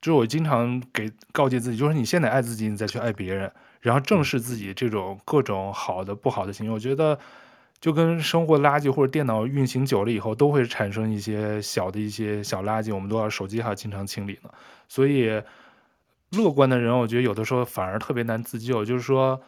[0.01, 3.51] 就是我经常给告诫自己，就是你现在爱自己，你再去爱别人，
[3.81, 6.71] 然后正视自己这种各种好的不好的情绪。
[6.71, 7.19] 我觉得。
[7.86, 14.49] 就跟生活垃圾或者电脑运行久了以后，都会产生一些小的一些小垃圾，我们都要手机还要经常清理呢。
[14.88, 15.39] 所以，
[16.31, 18.83] 乐观的人，我觉得有的时候反而特别难自救。
[18.83, 19.39] 就是说，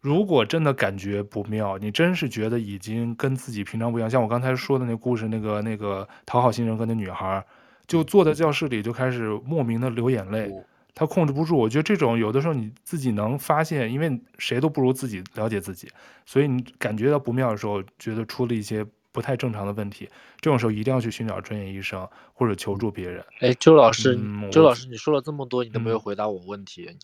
[0.00, 7.44] 如果真的感觉不妙，你真是觉得已经跟自己平常不一样，像我刚才说的那故事，那个那个讨好型人格的女孩，
[7.88, 10.48] 就坐在教室里就开始莫名的流眼泪。
[10.94, 15.88] 他控制不住，我觉得这种有的时候你自己能发现，因为谁都不如自己了解自己，
[16.26, 20.08] 所以你感觉到不妙的时候，觉得出了一些不太正常的问题，
[20.40, 23.24] 这种时候一定要去寻找专业医生或者求助别人。
[23.40, 26.96] 哎，周老师，嗯、周老师，你说了这么多，你都没有回答我问题。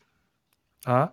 [0.85, 1.13] 嗯、啊？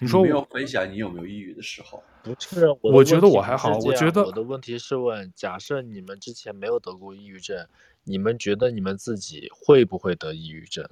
[0.00, 2.02] 你说我没有分享你有没有抑郁的时候？
[2.24, 3.78] 不是，我，我觉得我还好。
[3.78, 7.66] 我觉得我的问题是问：假设你们之前没有得过抑郁症，
[8.02, 10.86] 你们觉得你们自己会不会得抑郁症？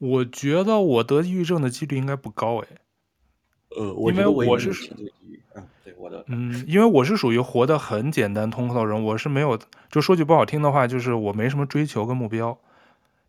[0.00, 2.66] 我觉得我得抑郁症的几率应该不高哎，
[3.76, 4.70] 呃，因为我是
[5.54, 9.56] 嗯，对我的，嗯，因为我是属于活得很简单通透的人，我是没有，
[9.88, 12.58] 就说句不好听的话，就是我没什么追求跟目标，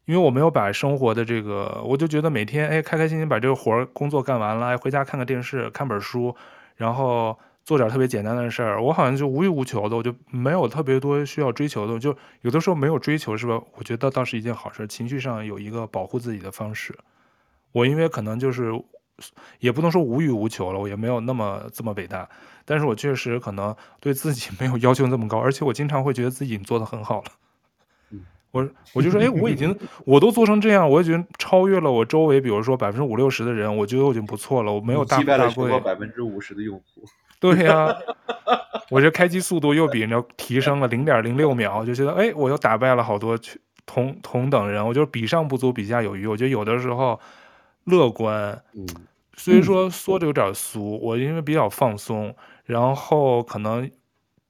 [0.06, 6.36] 因为我没有把生活的这个，我就觉得每天哎开开心心把这个活儿工作干完了，哎回家看个电视看本书，
[6.76, 7.38] 然后。
[7.64, 13.62] 做点特别简单的事儿，我好像就无欲无求的，我就没有特别多需要追求的，就有的时候没有追求是吧？
[13.76, 16.98] 我觉得倒是一件好事，情绪上有一个保护自己的方式。
[17.72, 18.72] 我因为可能就是
[19.60, 22.28] 也不能说无欲无求了，我也没有那么这么伟大，
[22.66, 27.32] 但是我确实可能对自己没有要求这么高，而且我经常会觉得自己做得很好了。
[28.52, 35.80] 我我就说，哎，我已经我都做成这样，我已经超越了我周围，比如说百分之五六十的人，我觉得我已经不错了，我没有大富大贵。
[35.80, 36.84] 百分之五十的用户。
[37.44, 37.98] 对呀、啊，
[38.92, 43.36] 我这开机速度又比人家提升了零点零六秒，就觉得哎，我又打败了好多
[43.88, 46.28] 同同等人，我就是比上不足，比下有余。
[46.28, 47.20] 我觉得有的时候
[47.86, 48.64] 乐观，
[49.36, 53.90] 虽说说的有点俗，我因为比较放松，然后可能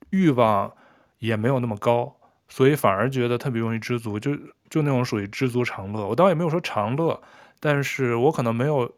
[0.09, 0.73] 欲望
[1.19, 2.13] 也没有那么高，
[2.49, 4.35] 所以反而觉得特别容易知足，就
[4.69, 6.05] 就那种属于知足常乐。
[6.05, 7.21] 我倒也没有说常乐，
[7.61, 8.91] 但是我可能没有。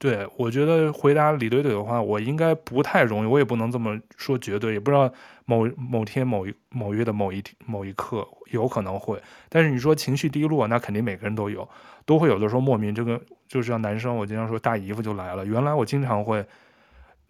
[0.00, 5.12] 对，我觉得回答李怼怼的话，我应该不太容易，我也不能这么说绝对，也不知道
[5.44, 9.20] 某某天某一某月的某一某一刻有可能会。
[9.50, 11.68] 但是你说情绪低落，那肯定每个人都有，
[12.06, 15.44] 都会有的时候莫名这个就是像男生，我经常说大姨夫就来了。
[15.44, 16.42] 原来我经常会。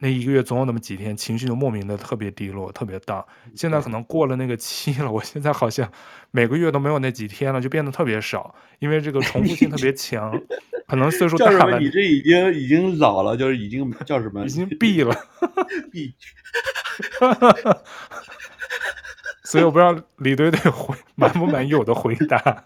[0.02, 3.24] 那一个月总有那么几天，情绪就莫名的特别低落，特别大。
[3.54, 5.90] 现在可能过了那个期了， 我现在好像
[6.30, 10.32] 每个月都没有那几天了，就变得特别少，因为这个 重复性特别强。
[10.88, 14.44] 可能岁数大了，你这已经已经老了，就是已经叫什么？
[14.44, 15.14] 已经闭了，
[15.92, 16.14] 闭。
[19.44, 22.64] 所以我不知道李队队回满不满意我的回答。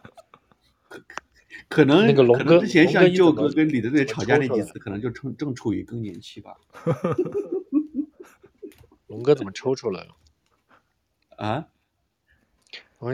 [1.74, 6.54] 可能那个龙哥之前像舅哥跟李德队吵架那几次，可能就正正处于更年期吧。
[9.08, 10.14] 龙哥怎么抽出来了？
[11.36, 11.66] 啊？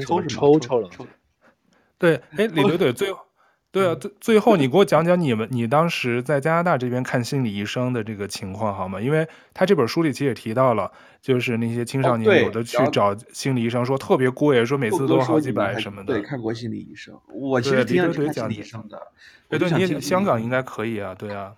[0.03, 0.91] 抽抽抽了？
[1.97, 3.25] 对，哎，李德队最后，
[3.73, 9.01] 对啊，最最后你给我讲讲你们你当时在加拿大这边看心理医生的这个情况好吗？
[9.01, 10.91] 因为他这本书里其实也提到了，
[11.23, 16.15] 就是那些青少年有的去找心理医生，说特别贵，说每次都好几百什么的。
[16.15, 19.01] 对，看过心理医生，我其实挺想去看心理医生的。
[19.49, 21.55] 对对，你也香港应该可以啊，对啊，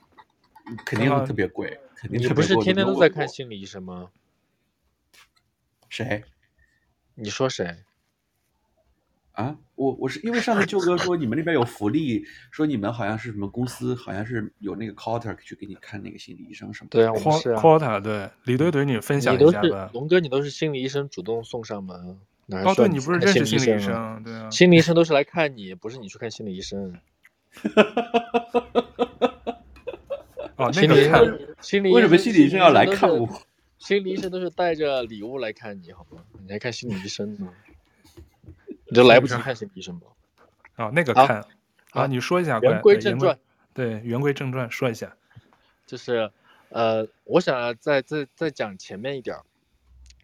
[0.84, 2.20] 肯定特别贵，肯定。
[2.20, 4.10] 你不是天天都在看心理医生吗？
[5.88, 6.24] 谁？
[7.14, 7.76] 你说谁？
[9.32, 16.98] 啊，我我是因为上次舅哥说你们那边有福利，说你们好像是什么公司，好像是有那个 quota 去给你看那个心理医生什么的。
[16.98, 17.60] 对啊，我们是啊。
[17.60, 19.90] quota 对，李怼怼，你分享一下吧。
[19.94, 24.22] 龙哥，你都是心理医生主动送上门，哪哦，对你不是认识心理医生？
[24.22, 26.94] 对啊，心理医生都是来看你，不是你去看心理医生。
[30.56, 33.26] 哦，那个看心理为什么心理医生要来看我？
[33.78, 36.22] 心理医生都是带着礼物来看你，好吗？
[36.46, 37.48] 你还看心理医生呢？
[38.92, 40.06] 你就来不及看心理医生吧？
[40.74, 41.42] 啊、哦，那个看
[41.92, 42.60] 啊，你说一下。
[42.60, 43.38] 言归正传，
[43.72, 45.16] 对，言归正传，说一下。
[45.86, 46.30] 就是，
[46.68, 49.34] 呃，我想再再再讲前面一点。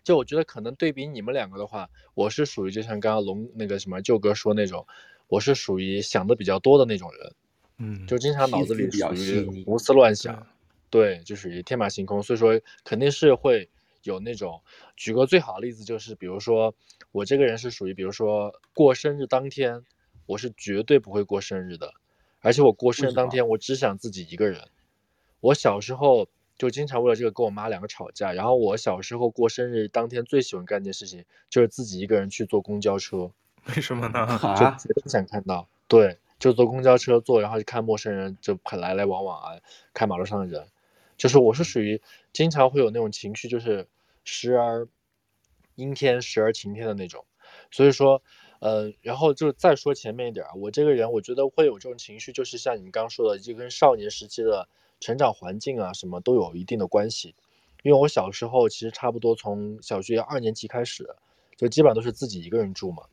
[0.05, 4.87] 就我觉得可能对比你们两个的话，我是属于就像刚刚龙那个什么舅哥说那种，
[5.29, 7.33] 我是属于想的比较多的那种人。
[7.79, 8.07] 嗯。
[8.07, 10.47] 就经常脑子里属于胡思乱想，
[10.91, 13.69] 对，就属于天马行空，所以说肯定是会
[14.03, 14.63] 有那种。
[14.97, 16.75] 举个最好的例子就是，比如说。
[17.11, 19.83] 我这个人是属于，比如说过生日当天，
[20.27, 21.95] 我是绝对不会过生日的，
[22.41, 24.69] 而且我过生日当天，我只想自己一个人。
[25.41, 26.29] 我小时候
[26.59, 33.31] 就经常为了这个跟我妈两个吵架，然后我小时候过生日当天最喜欢干一件事情，就是自己一个人去坐公交车。
[33.75, 34.27] 为什么呢？
[34.79, 35.67] 就不想看到。
[35.89, 39.59] 对，就坐公交车坐，然后就看陌生人就来来往往啊，
[39.95, 40.69] 看马路上的人，
[41.19, 42.01] 就是我是属于
[42.33, 43.87] 经常会有那种情绪，就是
[44.25, 44.89] 时而。
[45.75, 47.25] 阴天时而晴天的那种，
[47.71, 48.21] 所以说，
[48.59, 57.37] 呃，然后就再说前面一点啊，我这个人我觉得会有这种情绪，就是像你们刚刚说的，就跟少年时期的成长环境啊什么都有一定的关系。
[57.85, 61.09] 因为我小时候其实差不多从小学二年级开始，
[61.57, 63.05] 就基本上都是自己一个人住嘛。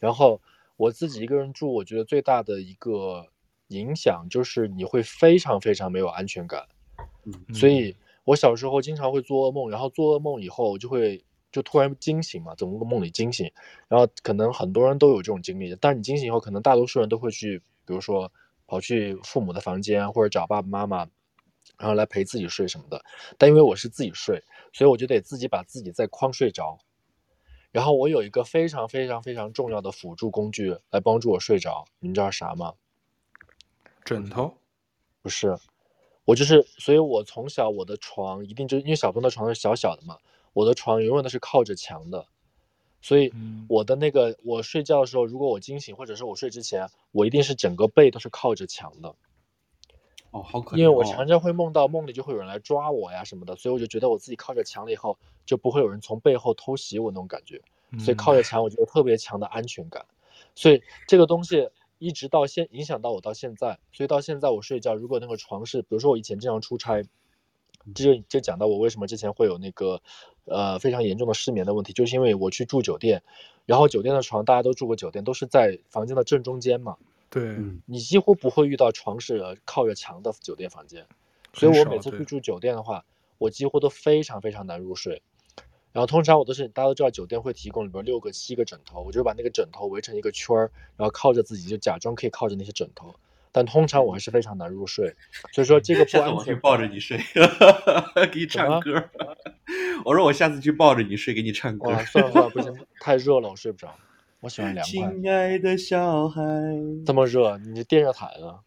[0.00, 0.40] 然后
[0.76, 3.28] 我自己一个人住，我觉得最大的一个
[3.68, 6.66] 影响就是你会非常非常没有安全感。
[7.48, 11.24] 嗯，所以我小时候经常会做噩梦，然后做噩梦以后就会。
[11.50, 13.50] 就突然惊醒嘛，从个梦里惊醒，
[13.88, 15.74] 然后可能很多人都有这种经历。
[15.80, 18.30] 但你惊醒以后，可能大多数人都会去，比如说
[18.66, 20.98] 跑去父母的房间，或者找爸爸妈妈，
[21.78, 23.02] 然后来陪自己睡什么的。
[23.38, 26.78] 但因为我是自己睡，所以我就得自己把自己再框睡着。
[27.72, 32.74] 然后我有一个非常非常非常重要的辅助工具来帮助我睡着，你们知道啥吗？
[34.04, 34.58] 枕头？
[35.22, 35.56] 不是，
[36.28, 40.18] 我就是，所以我从小我的床一定就因为小朋友的床是小小的嘛。
[40.52, 42.26] 我的床永远都是靠着墙的，
[43.00, 43.32] 所以
[43.66, 49.14] 我的那个我睡觉的时候，如果我惊醒或者是我睡之前，我一定是整个背都是靠着墙的。
[50.32, 50.80] 哦，好可怜。
[50.80, 55.16] 因为我常常会梦到梦里就会有人来抓我呀什么的，所以我就觉得我自己靠着墙了以后，
[55.46, 57.62] 就不会有人从背后偷袭我那种感觉。
[57.98, 60.04] 所以靠着墙，我觉得特别强的安全感。
[60.54, 67.02] 所以这个东西一直到现影响到我到现在，所以到现在我睡觉，如果那个床是，比如说我以前经常出差。
[67.94, 70.02] 这就就讲到我为什么之前会有那个，
[70.44, 73.22] 呃，非常严重的失眠的问题，就是因为我去住酒店，
[73.64, 76.98] 然后酒店的床大家都住过酒店，都是在房间的正中间嘛。
[77.30, 81.06] 对，你几乎不会遇到床是靠着墙的酒店房间，
[81.54, 83.06] 所以我每次去住酒店的话，
[83.38, 85.22] 我几乎都非常非常难入睡。
[85.98, 93.12] 然后通常我都是大家都知道酒店会提供里边六个七个枕头，我就把那个枕头围成一个圈儿，然后靠着自己就假装可以靠着那些枕头。
[93.50, 95.16] 但通常我还是非常难入睡，
[95.52, 96.36] 所以说这个不安全。
[96.36, 97.18] 我去抱着你睡，
[98.30, 99.10] 给你唱歌。
[100.06, 101.86] 我说我下次去抱着你睡，给你唱歌。
[102.04, 102.72] 算了算了，不行，
[103.02, 103.92] 太热了，我睡不着。
[104.38, 104.92] 我喜欢凉快。
[104.92, 106.40] 亲爱的小孩，
[107.04, 108.60] 这么热，你电热毯啊？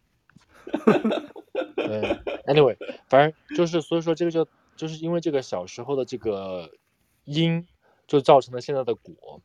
[1.76, 2.76] 对，anyway，
[3.08, 6.70] 反正就是所以说这个就就是因为这个小时候的这个
[7.24, 7.66] 因，
[8.06, 9.40] 就造成了现在的果，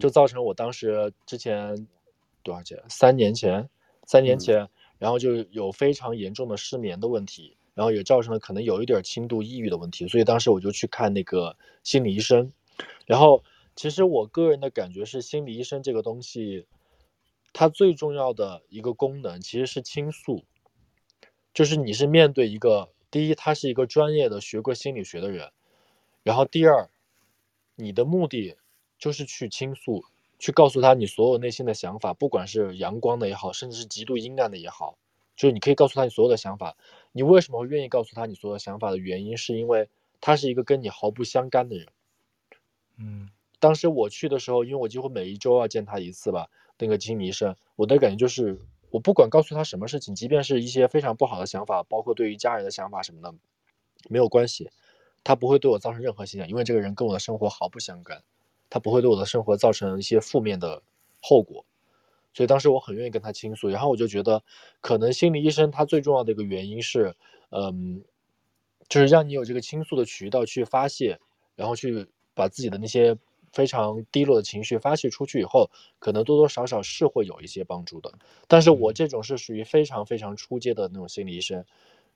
[0.00, 1.86] 就造成我当时之前
[2.42, 2.82] 多少钱？
[2.88, 3.68] 三年前，
[4.06, 12.52] 三年前，嗯、然后就有非常严重的失眠的问题，然后也造成了可能有一点轻度抑郁的问题，所以当时我就去看那个心理医生，
[13.06, 13.42] 然后
[13.74, 16.66] 其实我个人的感觉是心理医生这个东西。
[17.58, 20.44] 它最重要的一个功能其实是倾诉，
[21.54, 25.50] 就是你是面对一个，第一，他是一个专业的学过心理学的人，
[26.22, 26.90] 然后第二，
[27.76, 28.56] 你的目的
[28.98, 30.04] 就是去倾诉，
[30.38, 34.98] 去告诉他你所有内心的想法，不管是阳光的也好，甚至是极度阴暗的也好，
[35.36, 36.76] 就是你可以告诉他你所有的想法。
[37.12, 39.88] 你为什么会愿意告诉他你所有的想法的原因，是因为
[40.20, 41.86] 他是一个跟你毫不相干的人。
[42.98, 46.50] 嗯，当时我去的时候，因为我几乎每一周要见他一次吧。
[46.78, 48.60] 那个心理医生，我的感觉就是，
[48.90, 53.34] 我不管告诉他什么事情，即便是一些非常不好的想法，包括对于家人的想法什么的，
[54.10, 54.70] 没有关系，
[55.26, 58.22] 他不会对我造成任何影响，因为这个人跟我的生活毫不相干，
[58.70, 60.80] 他不会对我的生活造成一些负面的
[61.20, 61.64] 后果，
[62.32, 64.44] 所以当时我很愿意跟他倾诉，然后我就觉得，
[64.80, 67.16] 可能心理医生他最重要的一个原因是，
[67.50, 68.04] 嗯，
[68.88, 71.18] 就是让你有这个倾诉的渠道去发泄，
[71.56, 73.18] 然后去把自己的那些。
[73.52, 78.12] 非常低落的情绪发泄出去以后，可能多多少少是会有一些帮助的。
[78.48, 81.64] 但是我这种是属于非常非常初阶的那种心理医生，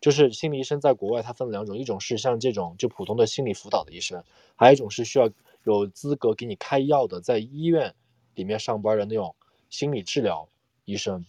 [0.01, 4.25] 就是心理医生在国外它分两种，一种是像这种就普通的心理辅导的医生，
[4.57, 5.31] 还有一种是需要
[5.65, 7.95] 有资格给你开药的，在医院
[8.35, 9.35] 里面上班的那种
[9.69, 10.49] 心理治疗
[10.85, 11.25] 医生。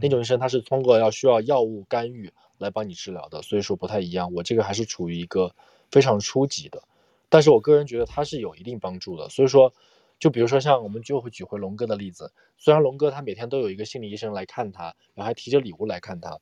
[0.00, 4.32] 那种医生他是通过要需要药物干预来帮你治疗的，所以说不太一样。
[4.32, 5.54] 我这个还是处于一个
[5.90, 6.82] 非常初级的。
[7.28, 9.72] 但是我个人觉得它是有一定帮助的，所以说，
[10.18, 16.38] 就比如说像我们就会举回龙哥的例子，虽然龙哥他每天都有一个心理医生来看他，然后还提着礼物来看他，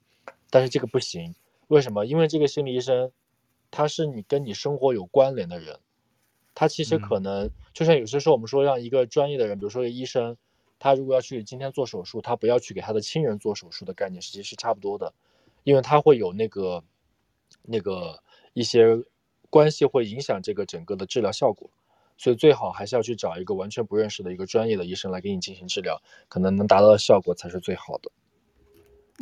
[0.51, 1.35] 但是这个不行，
[1.69, 2.05] 为什么？
[2.07, 3.13] 因为这个心理医生，
[3.71, 5.79] 他是你跟你生活有关联的人，
[6.55, 10.37] 他其实可能就像有些时候我们说让一个专业的人，比如说医生，
[10.79, 15.15] 他如果要去今天做手术，他不要去给他的亲人做手术的概念，实际是差不多的，
[15.65, 16.83] 因为他会有那个
[17.63, 19.05] 那个一些。
[19.53, 21.69] 关系会影响这个整个的治疗效果，
[22.17, 26.01] 所以最好还是要去找一个完全不认识的一个专业的医生来给你进行治疗，
[26.31, 28.11] 可能能达到的效果才是最好的。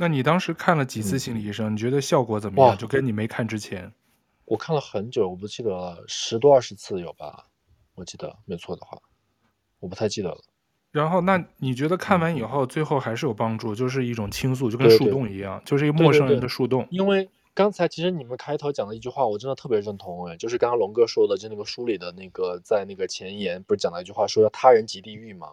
[0.01, 1.71] 那你当时看了几次心理医生？
[1.71, 2.77] 嗯、你觉得效果怎么样？
[2.77, 3.93] 就跟你没看之前，
[4.47, 7.47] 我看了很久，我不记得了，十多二十次有吧？
[7.95, 8.99] 我记得没错的话，
[9.79, 10.39] 我不太记得了。
[10.91, 13.75] 然后，那你觉得看完以后，最后还是有帮助？
[13.75, 17.29] 就是一种倾诉，就跟树洞一样，对对就是一个陌生人的树洞，因为。
[17.53, 25.49] 刚才其实你们开头讲的一句话，我真的特别认同哎，就是刚刚龙哥说的，就那个书里的那个，在那个前言不是讲了一句话，说要他人即地狱吗？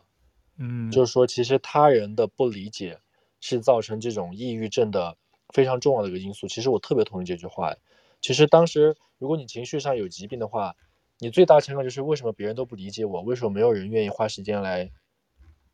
[0.57, 2.99] 嗯，就是说其实他人的不理解
[3.47, 5.15] 是造成这种抑郁症的
[5.53, 6.47] 非常重要的一个因素。
[6.47, 7.73] 其实我特别同意这句话。
[8.19, 10.75] 其实当时如果你情绪上有疾病的话，
[11.19, 13.21] 你最大的情况就是为什么别人都不理解我？
[13.21, 14.91] 为什么没有人愿意花时间来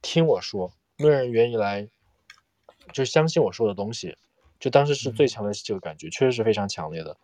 [0.03, 0.71] 听我说？
[0.97, 1.89] 没有人愿意来
[2.91, 4.15] 就相信我说的东西？
[4.59, 7.17] 就当时是最强的这个感觉，嗯、确实是非常强烈的。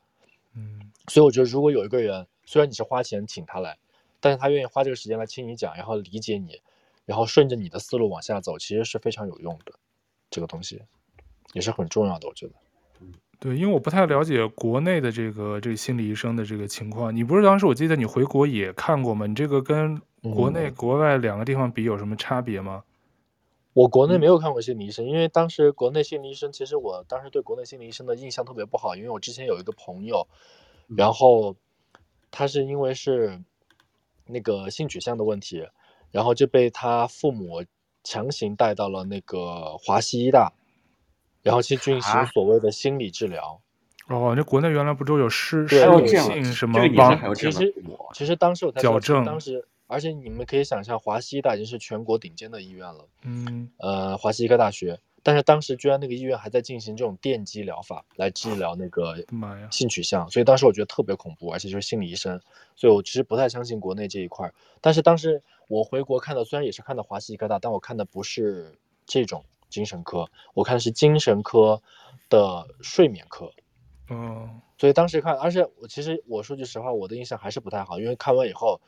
[0.56, 3.78] 嗯，所以我觉得如果有一个人，虽然你是花钱请他来，
[4.20, 6.62] 但是他愿意花这个时间来听你讲，然后理解你，
[7.06, 9.74] 然后顺着你的思路往下走，其实是非常有用的。
[10.30, 10.82] 这个东西
[11.54, 12.54] 也是很重要的，我觉得。
[13.40, 17.16] 对，因为我不太了解国内的这个这个心理医生的这个情况。
[17.16, 19.26] 你不是当时我记得你回国也看过吗？
[19.26, 22.84] 你这个跟国内国外两个地方比有什么差别吗？
[22.86, 22.90] 嗯
[23.74, 30.28] 我国内没有看过心理医生，因为当时国内心理医生，其实我当时对国内心理医生的印象特别不好，因为我之前有一个朋友，
[30.88, 31.56] 然后
[32.32, 33.42] 他是因为是
[34.26, 35.68] 那个性取向的问题，
[36.12, 37.64] 然后就被他父母
[38.10, 40.52] 强行带到了那个华西医大，
[41.44, 43.62] 然后去进行所谓的心理治疗。
[44.08, 47.36] 哦，那国内原来不都有失对失语性什么帮？
[47.36, 47.72] 其实
[48.16, 49.64] 其实当时我才矫正，当时。
[49.86, 53.08] 而且你们可以想象，华西医大已经是全国顶尖的医院了。
[53.24, 59.16] 嗯，呃，华西医科大学，但是当时居然那个医院还在进行这种电击疗法来治疗那个
[59.72, 62.40] 性取向，所以当时我觉得特别恐怖，而且就是心理医生，
[62.76, 64.52] 所以我其实不太相信国内这一块。
[64.82, 71.82] 但是当时我回国看的，虽然也是看的华西医科大，但我看的不是这种精神科，我看的是精神科
[72.30, 73.52] 的睡眠科。
[74.10, 78.80] 嗯，所以当时看，而且我其实我说句实话，我的印象还是不太好，因为看完以后。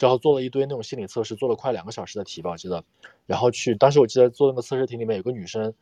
[0.00, 2.82] 然后做了一堆那种心理测试，做了快两个小时的题吧，我记得。
[3.26, 5.74] 然后去，当时我记得做那个测试题里面有个女生，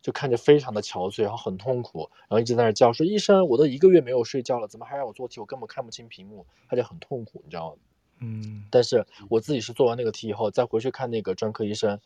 [0.00, 5.40] 就看着非常的憔悴，然后很痛苦，然后一直在那叫说：“医生，我都一个月没有睡觉了，怎么还让我做题？
[5.40, 7.76] 我根本看不清屏幕。”她就很痛苦，你知道吗？
[8.20, 8.64] 嗯。
[8.70, 12.00] 但是我自己是做完那个题以后，再回去看那个专科医生，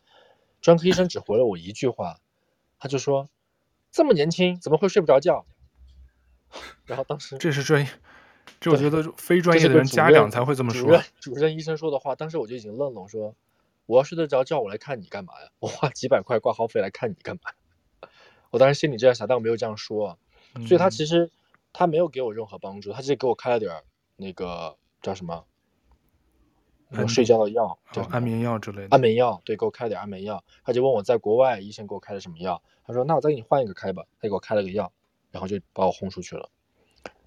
[0.61, 2.19] 专科医生只回了我一句话，
[2.79, 3.29] 他就说
[3.91, 5.45] ：“这么年轻怎么会睡不着觉？
[6.85, 7.89] 然后当时这是专业，
[8.59, 10.83] 这我觉得非专业的人家长才会这么说。
[10.83, 13.35] 主任，主任医生说的话，当时我就已经愣了，我说
[13.85, 15.49] 我要睡得着觉，我来看你干嘛呀？
[15.59, 18.09] 我花几百块挂号费来看你干嘛？
[18.51, 20.17] 我当时心里这样想，但我没有这样说。
[20.67, 21.29] 所以他其实
[21.73, 23.83] 他没有给我任何帮助，他只是给我开了点
[24.15, 25.45] 那个叫什么？
[26.91, 28.87] 我睡觉的药叫安眠药之类的。
[28.89, 30.43] 安眠药，对，给我开了点安眠药。
[30.63, 34.03] 他就问我在国外医生给我开的什么药，他说那我再给你换一个开吧。
[34.19, 34.91] 他给我开了个药，
[35.29, 36.49] 然后就把我轰出去了。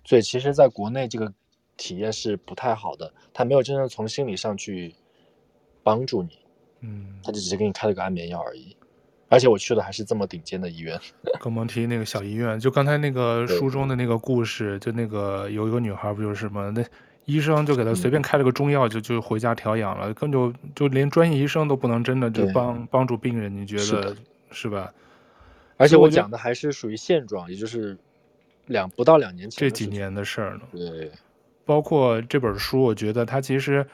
[0.04, 1.32] 所以其实在国内这个
[1.76, 4.94] 体验是不太好的，他没有真正从心理上去
[5.82, 6.38] 帮助你，
[6.80, 8.76] 嗯，他就只是给你开了个安眠药而已。
[9.28, 11.00] 而且我去的还是这么顶尖的医院，
[11.40, 12.60] 更甭提那个小医院。
[12.60, 16.70] 就刚才那个书中的那个故事，就那个有一个女孩，不就是吗？
[16.74, 16.84] 那
[17.24, 24.16] 医生就给她随便开了个中药，就就回家调养了，根本就就连专业医生都不能真的就帮帮助病人，你觉得是，
[24.50, 24.92] 是吧？
[25.78, 27.96] 而且我讲的还是属于现状，也就是
[28.66, 30.62] 两不到两年前这几年的事儿呢。
[30.72, 31.10] 对，
[31.64, 33.86] 包括这本书，我觉得它其实。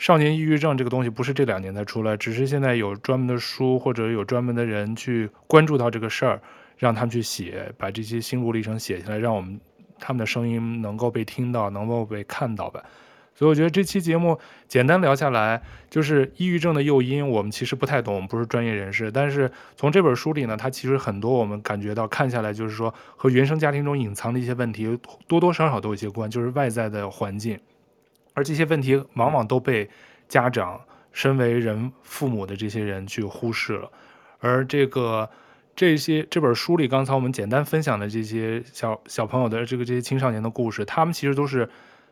[0.00, 6.40] 少年抑郁症这个东西不是这两年才出来，只是现在有专门的书或者有专门的人去关注到这个事儿，
[6.76, 9.60] 让他们去写，把这些心路历程写下来，让我们
[9.98, 12.80] 他们的声音能够被听到，能够被看到吧。
[13.38, 14.36] 所以我觉得这期节目
[14.66, 27.56] 简单聊下来，就是抑郁症的诱因，我们其实不太懂，我们不是专业人士，但是从这本书里呢，它其实很多我们感觉到看下来，就是说和原生家庭中隐藏的一些问题多多少少都有一些关，就是外在的环境。
[28.34, 29.88] 而这些问题往往都被
[30.28, 30.80] 家长、
[31.12, 33.88] 身为人父母的这些人去忽视了。
[34.40, 35.30] 而这个
[35.76, 41.68] 这些这本书里，刚才我们简单分享的这些小小朋友的这个这些青少年的故事，他们其实都是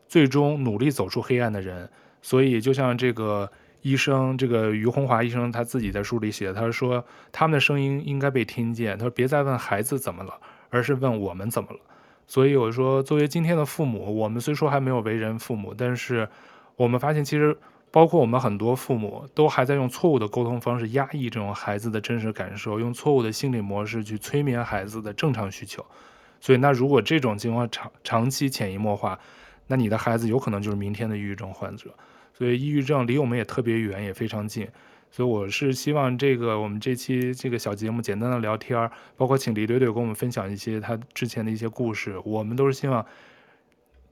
[0.08, 1.88] 最终努力走出黑暗的人。
[2.22, 3.50] 所以，就像这个
[3.82, 8.98] 医生，这个于洪华医生他自己在书里写，他说他们的声音应该被听见。
[8.98, 10.34] 他说别再问孩子怎么了，
[10.70, 11.78] 而是问我们怎么了。
[12.26, 16.28] 所以我说，作为今天的父母，我们虽说还没有为人父母，但是
[16.74, 17.56] 我们发现，其实
[17.92, 25.86] 包括我们很多父母，都还在用错误的沟通方式压抑这种孩子的真实感受，用错误的心理模式去催眠孩子的正常需求。
[26.40, 29.16] 所以，那如果这种情况长长期潜移默化，
[29.66, 31.94] 那你的孩子有可能就是明天的抑郁症患者。
[32.32, 34.68] 所以，抑郁症离我们也特别远，也非常近。
[35.10, 43.06] 所以我是希望这个我们这期这个小节目简单的聊天，包括请李怼怼跟我们分享一些他之前的一些故事，我们都是希望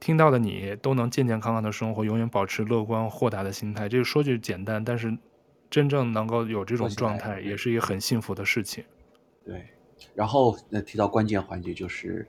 [0.01, 3.87] 听到的你都能健健康康的生活，永远保持乐观豁达的心态。
[3.89, 5.15] 这个说句简单，但是
[5.69, 8.83] 真正能够有这种状态，也是一个很幸福的事情。
[9.45, 9.63] 对，
[10.15, 12.27] 然后那提到关键环节就是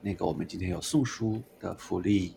[0.00, 2.34] 那个我们今天有送书的福利。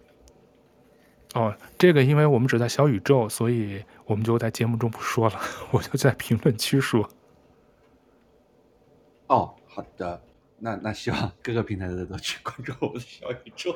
[1.35, 7.07] 哦，这个因为我们只在小宇宙，所以我们就在节目中不说了， 我就在评论区说。
[9.27, 10.19] 哦，好的，
[10.57, 13.75] 那那希望各个平台的都去关注我们的小宇宙，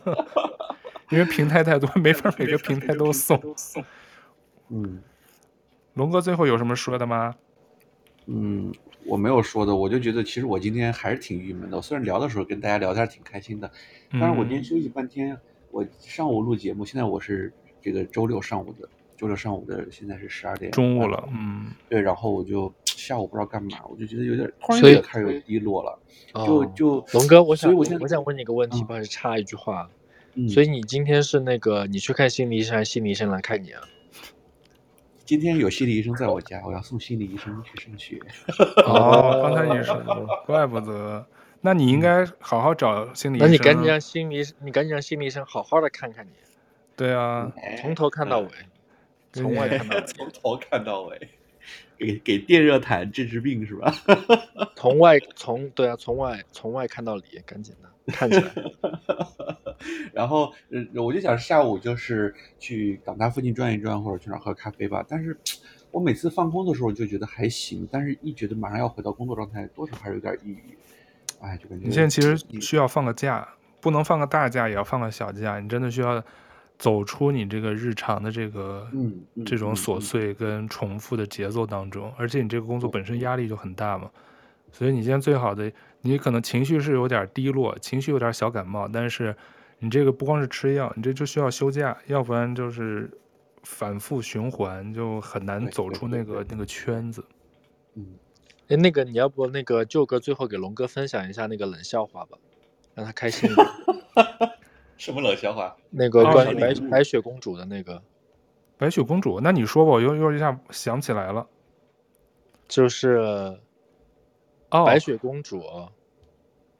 [1.08, 3.40] 因为平台太多，没法每个平台都送。
[4.68, 5.02] 嗯，
[5.94, 7.34] 龙哥最后有什么说的吗？
[8.26, 8.74] 嗯，
[9.06, 11.78] 我没有说的，我就觉得其实我今天还是挺郁闷的。
[11.78, 13.70] 我虽然聊的时候跟大家聊天挺开心的，
[14.12, 15.32] 但是我今天休息半天。
[15.34, 15.40] 嗯
[15.76, 17.52] 我上午录节目，现在我是
[17.82, 25.98] 这个周六上午的，周六上午的，现在是十二点中午了，嗯，对，然后我就下午不知道干嘛，我就觉得有点突然间开始有低落了，
[26.46, 29.90] 就就龙哥，我想我想我想问你一个问题，不好意思插一句话，
[30.32, 33.82] 嗯，所以你今天是那个你去看心理医生，还是心理医生来看你啊？
[35.26, 38.18] 今天有心理医生在我家，我要送心理医生去上学。
[38.86, 39.94] 哦，刚才你说，
[40.46, 41.26] 怪不得。
[41.66, 43.48] 那你应该好好找心理医生。
[43.48, 46.30] 那你赶紧让心理，你赶紧让心理医生好好的看看你。
[46.94, 48.48] 对啊，从头看到尾，
[49.32, 51.28] 从外看到尾， 从头看到尾，
[51.98, 53.92] 给给电热毯治治病是吧？
[54.76, 58.52] 从外从对啊，从外从外看到里，赶紧的看起来。
[60.14, 60.52] 然后，
[60.94, 65.04] 我就想下午就是去港大附近转一转，或者去哪儿喝咖啡吧。
[65.08, 65.36] 但是
[65.90, 70.78] 我每次放空的时候就觉得还行，但是一觉得马上要回到工作状态，多少还是有点抑郁。
[71.46, 73.46] 哎，就感觉你现在其实需要放个假，
[73.80, 75.60] 不能放个大假，也要放个小假。
[75.60, 76.20] 你真的需要
[76.76, 84.10] 走出你这个日常的这个嗯，这种琐碎跟重复的节奏当中，而且你这个工作本身压力就很大嘛，
[84.72, 89.34] 所以你现在最好的，你可能情绪是有点低落，情绪有点小感冒，但是
[89.78, 93.08] 你这个不光是吃药，你这就需要休假，要不然就是
[93.62, 97.24] 反复循环，就很难走出那个那个圈子。
[97.94, 98.04] 嗯。
[98.68, 102.36] 哎，那个你要不那个舅哥最后给龙哥分享一下那个冷笑话吧，
[102.94, 103.66] 让他开心一点。
[104.96, 105.76] 什么冷笑话？
[105.90, 108.02] 那个关于白、雪公主的那个。
[108.78, 109.40] 白雪公主？
[109.40, 111.46] 那你说吧，我又又一下想起来了。
[112.66, 113.58] 就是
[114.70, 115.62] 哦，白雪公主，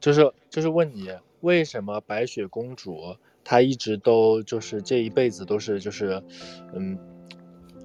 [0.00, 1.10] 就是就是问你，
[1.40, 6.22] 为什么白雪公主她一直都就是这一辈子都是就是，
[6.74, 6.98] 嗯，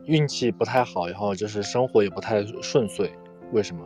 [0.06, 3.14] 运气不太好，然后就是生活也不太顺遂，
[3.52, 3.84] 为什么？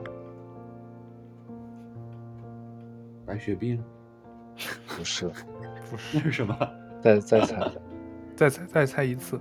[3.26, 3.84] 白血病？
[4.88, 5.28] 不是，
[5.90, 6.56] 不是，那是什么？
[7.02, 7.72] 再再猜，
[8.36, 9.40] 再猜再猜一次。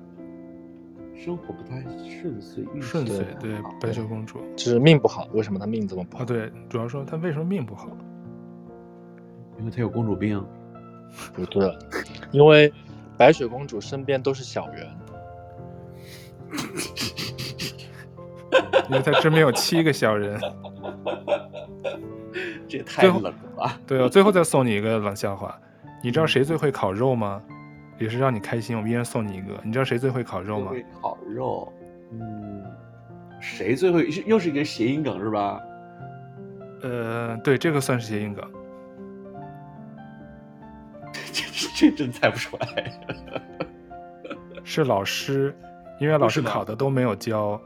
[1.14, 6.22] 生活不太顺遂，顺遂对白雪公主就是命不好，为什么她命这么不好？
[6.24, 7.88] 啊，对，主要说她为什么命不好？
[9.58, 10.44] 因为她有公主病。
[11.32, 11.72] 不对，
[12.32, 12.72] 因为
[13.16, 14.90] 白雪公主身边都是小人。
[18.88, 20.40] 因为他身边有七个小人。
[22.66, 23.78] 这也太冷了吧？
[23.86, 25.56] 对啊，最后再送你一个冷笑话，
[26.02, 27.40] 你知道谁最会烤肉吗？
[27.98, 29.60] 也是让你开心，我们一人送你一个。
[29.62, 30.70] 你知道谁最会烤肉吗？
[30.70, 31.72] 会烤肉，
[32.10, 32.64] 嗯，
[33.40, 34.08] 谁最会？
[34.26, 35.60] 又是一个谐音梗是吧？
[36.82, 38.44] 呃，对，这个算是谐音梗。
[41.32, 41.44] 这
[41.76, 42.92] 这真猜不出来。
[44.64, 45.54] 是老师，
[46.00, 47.60] 因为老师考的都没有教。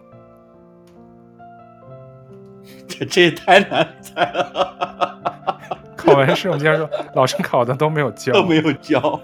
[2.98, 5.58] 这这也太难猜了。
[5.96, 9.20] 考完试，我们经常说老师考的都没有 教，都没有教。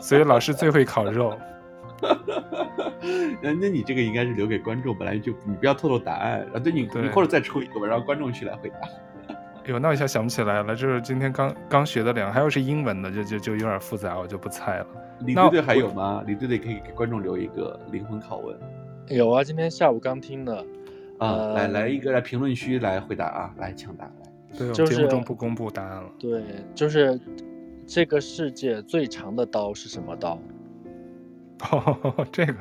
[0.00, 1.36] 所以老师最会烤肉。
[3.42, 6.58] 那那你这个应该是留给观众，本来就你不要透露答案啊。
[6.58, 8.76] 对你，你或者再抽一个吧，让观众去来回答。
[9.28, 14.86] 哎呦，那我一下想不起来了，就是今天刚刚学的两个，还有是英文的，就就就有点复杂，我就不猜了。
[15.20, 16.22] 李队队还有吗？
[16.26, 18.56] 李队队可以给观众留一个灵魂拷问。
[19.08, 20.64] 有啊，今天下午刚听的。
[21.20, 24.58] 啊，呃、来来一个来评论区来回答啊，来抢答来。
[24.58, 26.10] 对，就是节目中不公布答案了。
[26.18, 26.42] 对，
[26.74, 27.20] 就是
[27.86, 30.40] 这个世界最长的刀是什么刀？
[31.70, 32.54] 哦， 这个，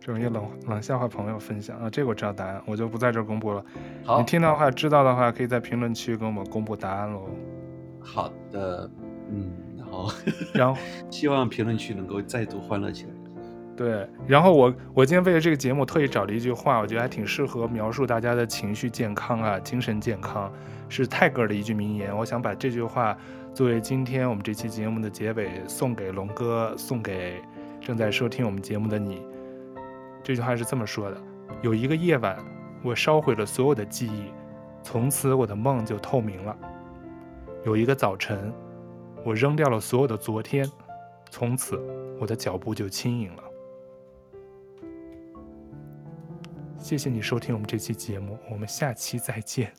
[0.00, 3.64] 这种一个冷冷笑话朋友分享啊，这个我知道答案，我就不在这儿公布了。
[4.02, 7.28] 好，你听到的话，知道的话，可以在评论区给我们公布答案喽。
[8.00, 8.90] 好的，
[9.30, 10.10] 嗯，然后
[10.52, 10.80] 然后
[11.10, 13.10] 希望评论区能够再度欢乐起来。
[13.76, 20.52] 对，然后我我今天为了这个节目特意找了一句话，我觉得还挺适合描述大家的情绪健康啊，精神健康，
[20.88, 22.16] 是泰戈尔的一句名言。
[22.16, 23.16] 我想把这句话
[23.52, 27.42] 作为今天我们这期节目的结尾，送给龙哥，送给
[27.80, 29.26] 正在收听我们节目的你。
[30.22, 31.16] 这句话是这么说的：
[31.60, 32.38] 有一个夜晚，
[32.82, 34.30] 我烧毁了所有的记忆，
[34.84, 36.56] 从此我的梦就透明了；
[37.64, 38.52] 有一个早晨，
[39.24, 40.64] 我扔掉了所有的昨天，
[41.28, 41.76] 从此
[42.20, 43.42] 我的脚步就轻盈了。
[46.84, 49.72] 谢谢你收听我们这期节目，我们下期再见，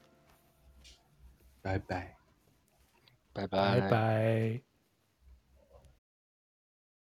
[1.61, 2.15] 拜拜，
[3.31, 4.64] 拜拜，拜拜。